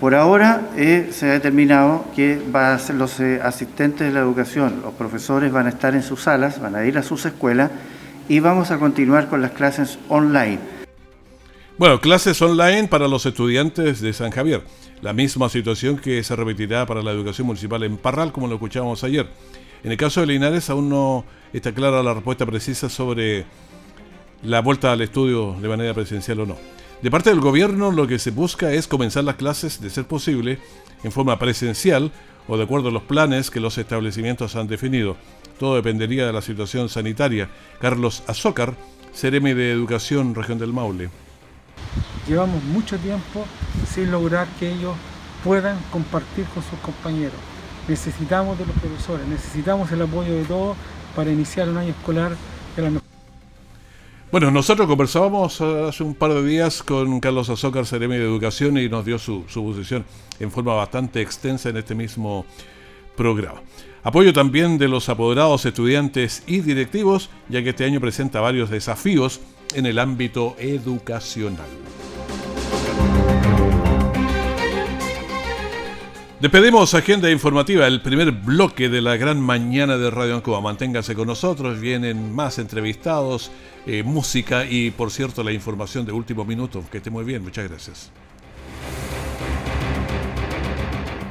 Por 0.00 0.16
ahora 0.16 0.62
se 0.76 1.30
ha 1.30 1.32
determinado 1.32 2.04
que 2.14 2.40
los 2.96 3.20
asistentes 3.42 4.08
de 4.08 4.12
la 4.12 4.20
educación, 4.20 4.82
los 4.82 4.94
profesores 4.94 5.50
van 5.50 5.66
a 5.66 5.70
estar 5.70 5.94
en 5.94 6.02
sus 6.02 6.22
salas, 6.22 6.60
van 6.60 6.74
a 6.76 6.84
ir 6.84 6.98
a 6.98 7.02
sus 7.02 7.24
escuelas 7.26 7.70
y 8.28 8.40
vamos 8.40 8.70
a 8.70 8.78
continuar 8.78 9.28
con 9.28 9.40
las 9.42 9.52
clases 9.52 9.98
online. 10.08 10.58
Bueno, 11.76 12.00
clases 12.00 12.40
online 12.40 12.86
para 12.86 13.08
los 13.08 13.26
estudiantes 13.26 14.00
de 14.00 14.12
San 14.12 14.30
Javier. 14.30 14.62
La 15.02 15.12
misma 15.12 15.48
situación 15.48 15.98
que 15.98 16.22
se 16.22 16.36
repetirá 16.36 16.86
para 16.86 17.02
la 17.02 17.10
educación 17.10 17.48
municipal 17.48 17.82
en 17.82 17.96
Parral, 17.96 18.30
como 18.30 18.46
lo 18.46 18.54
escuchábamos 18.54 19.02
ayer. 19.02 19.28
En 19.82 19.90
el 19.90 19.96
caso 19.96 20.20
de 20.20 20.28
Linares 20.28 20.70
aún 20.70 20.88
no 20.88 21.24
está 21.52 21.74
clara 21.74 22.00
la 22.04 22.14
respuesta 22.14 22.46
precisa 22.46 22.88
sobre 22.88 23.44
la 24.44 24.60
vuelta 24.60 24.92
al 24.92 25.00
estudio 25.00 25.56
de 25.60 25.66
manera 25.66 25.92
presencial 25.94 26.38
o 26.40 26.46
no. 26.46 26.56
De 27.02 27.10
parte 27.10 27.30
del 27.30 27.40
gobierno 27.40 27.90
lo 27.90 28.06
que 28.06 28.20
se 28.20 28.30
busca 28.30 28.72
es 28.72 28.86
comenzar 28.86 29.24
las 29.24 29.34
clases, 29.34 29.80
de 29.80 29.90
ser 29.90 30.06
posible, 30.06 30.60
en 31.02 31.10
forma 31.10 31.40
presencial 31.40 32.12
o 32.46 32.56
de 32.56 32.62
acuerdo 32.62 32.90
a 32.90 32.92
los 32.92 33.02
planes 33.02 33.50
que 33.50 33.58
los 33.58 33.78
establecimientos 33.78 34.54
han 34.54 34.68
definido. 34.68 35.16
Todo 35.58 35.74
dependería 35.74 36.24
de 36.24 36.32
la 36.32 36.40
situación 36.40 36.88
sanitaria. 36.88 37.50
Carlos 37.80 38.22
Azócar, 38.28 38.76
Ceremi 39.12 39.54
de 39.54 39.72
Educación, 39.72 40.36
Región 40.36 40.60
del 40.60 40.72
Maule. 40.72 41.23
Llevamos 42.26 42.62
mucho 42.64 42.98
tiempo 42.98 43.44
sin 43.92 44.10
lograr 44.10 44.48
que 44.58 44.72
ellos 44.72 44.94
puedan 45.42 45.78
compartir 45.92 46.46
con 46.46 46.62
sus 46.62 46.78
compañeros. 46.80 47.38
Necesitamos 47.86 48.58
de 48.58 48.66
los 48.66 48.76
profesores, 48.76 49.26
necesitamos 49.26 49.92
el 49.92 50.02
apoyo 50.02 50.34
de 50.34 50.44
todos 50.44 50.76
para 51.14 51.30
iniciar 51.30 51.68
un 51.68 51.76
año 51.76 51.90
escolar 51.90 52.32
la 52.76 52.90
mejor 52.90 53.04
bueno, 54.34 54.50
nosotros 54.50 54.88
conversábamos 54.88 55.60
hace 55.60 56.02
un 56.02 56.16
par 56.16 56.34
de 56.34 56.44
días 56.44 56.82
con 56.82 57.20
Carlos 57.20 57.50
Azócar, 57.50 57.86
Ceremi 57.86 58.16
de 58.16 58.24
Educación, 58.24 58.76
y 58.78 58.88
nos 58.88 59.04
dio 59.04 59.16
su, 59.16 59.44
su, 59.46 59.62
posición 59.62 60.04
en 60.40 60.50
forma 60.50 60.74
bastante 60.74 61.22
extensa 61.22 61.68
en 61.68 61.76
este 61.76 61.94
mismo 61.94 62.44
programa. 63.16 63.62
Apoyo 64.02 64.32
también 64.32 64.76
de 64.76 64.88
los 64.88 65.08
apoderados, 65.08 65.64
estudiantes 65.66 66.42
y 66.48 66.62
directivos, 66.62 67.30
ya 67.48 67.62
que 67.62 67.70
este 67.70 67.84
año 67.84 68.00
presenta 68.00 68.40
varios 68.40 68.70
desafíos 68.70 69.40
en 69.74 69.86
el 69.86 69.98
ámbito 69.98 70.56
educacional. 70.58 71.66
Despedimos 76.40 76.92
agenda 76.92 77.30
informativa, 77.30 77.86
el 77.86 78.02
primer 78.02 78.30
bloque 78.30 78.90
de 78.90 79.00
la 79.00 79.16
gran 79.16 79.40
mañana 79.40 79.96
de 79.96 80.10
Radio 80.10 80.34
Ancoa. 80.34 80.60
Manténgase 80.60 81.14
con 81.14 81.26
nosotros, 81.26 81.80
vienen 81.80 82.34
más 82.34 82.58
entrevistados, 82.58 83.50
eh, 83.86 84.02
música 84.02 84.66
y, 84.66 84.90
por 84.90 85.10
cierto, 85.10 85.42
la 85.42 85.52
información 85.52 86.04
de 86.04 86.12
último 86.12 86.44
minuto. 86.44 86.84
Que 86.90 86.98
esté 86.98 87.08
muy 87.10 87.24
bien, 87.24 87.42
muchas 87.42 87.66
gracias. 87.66 88.10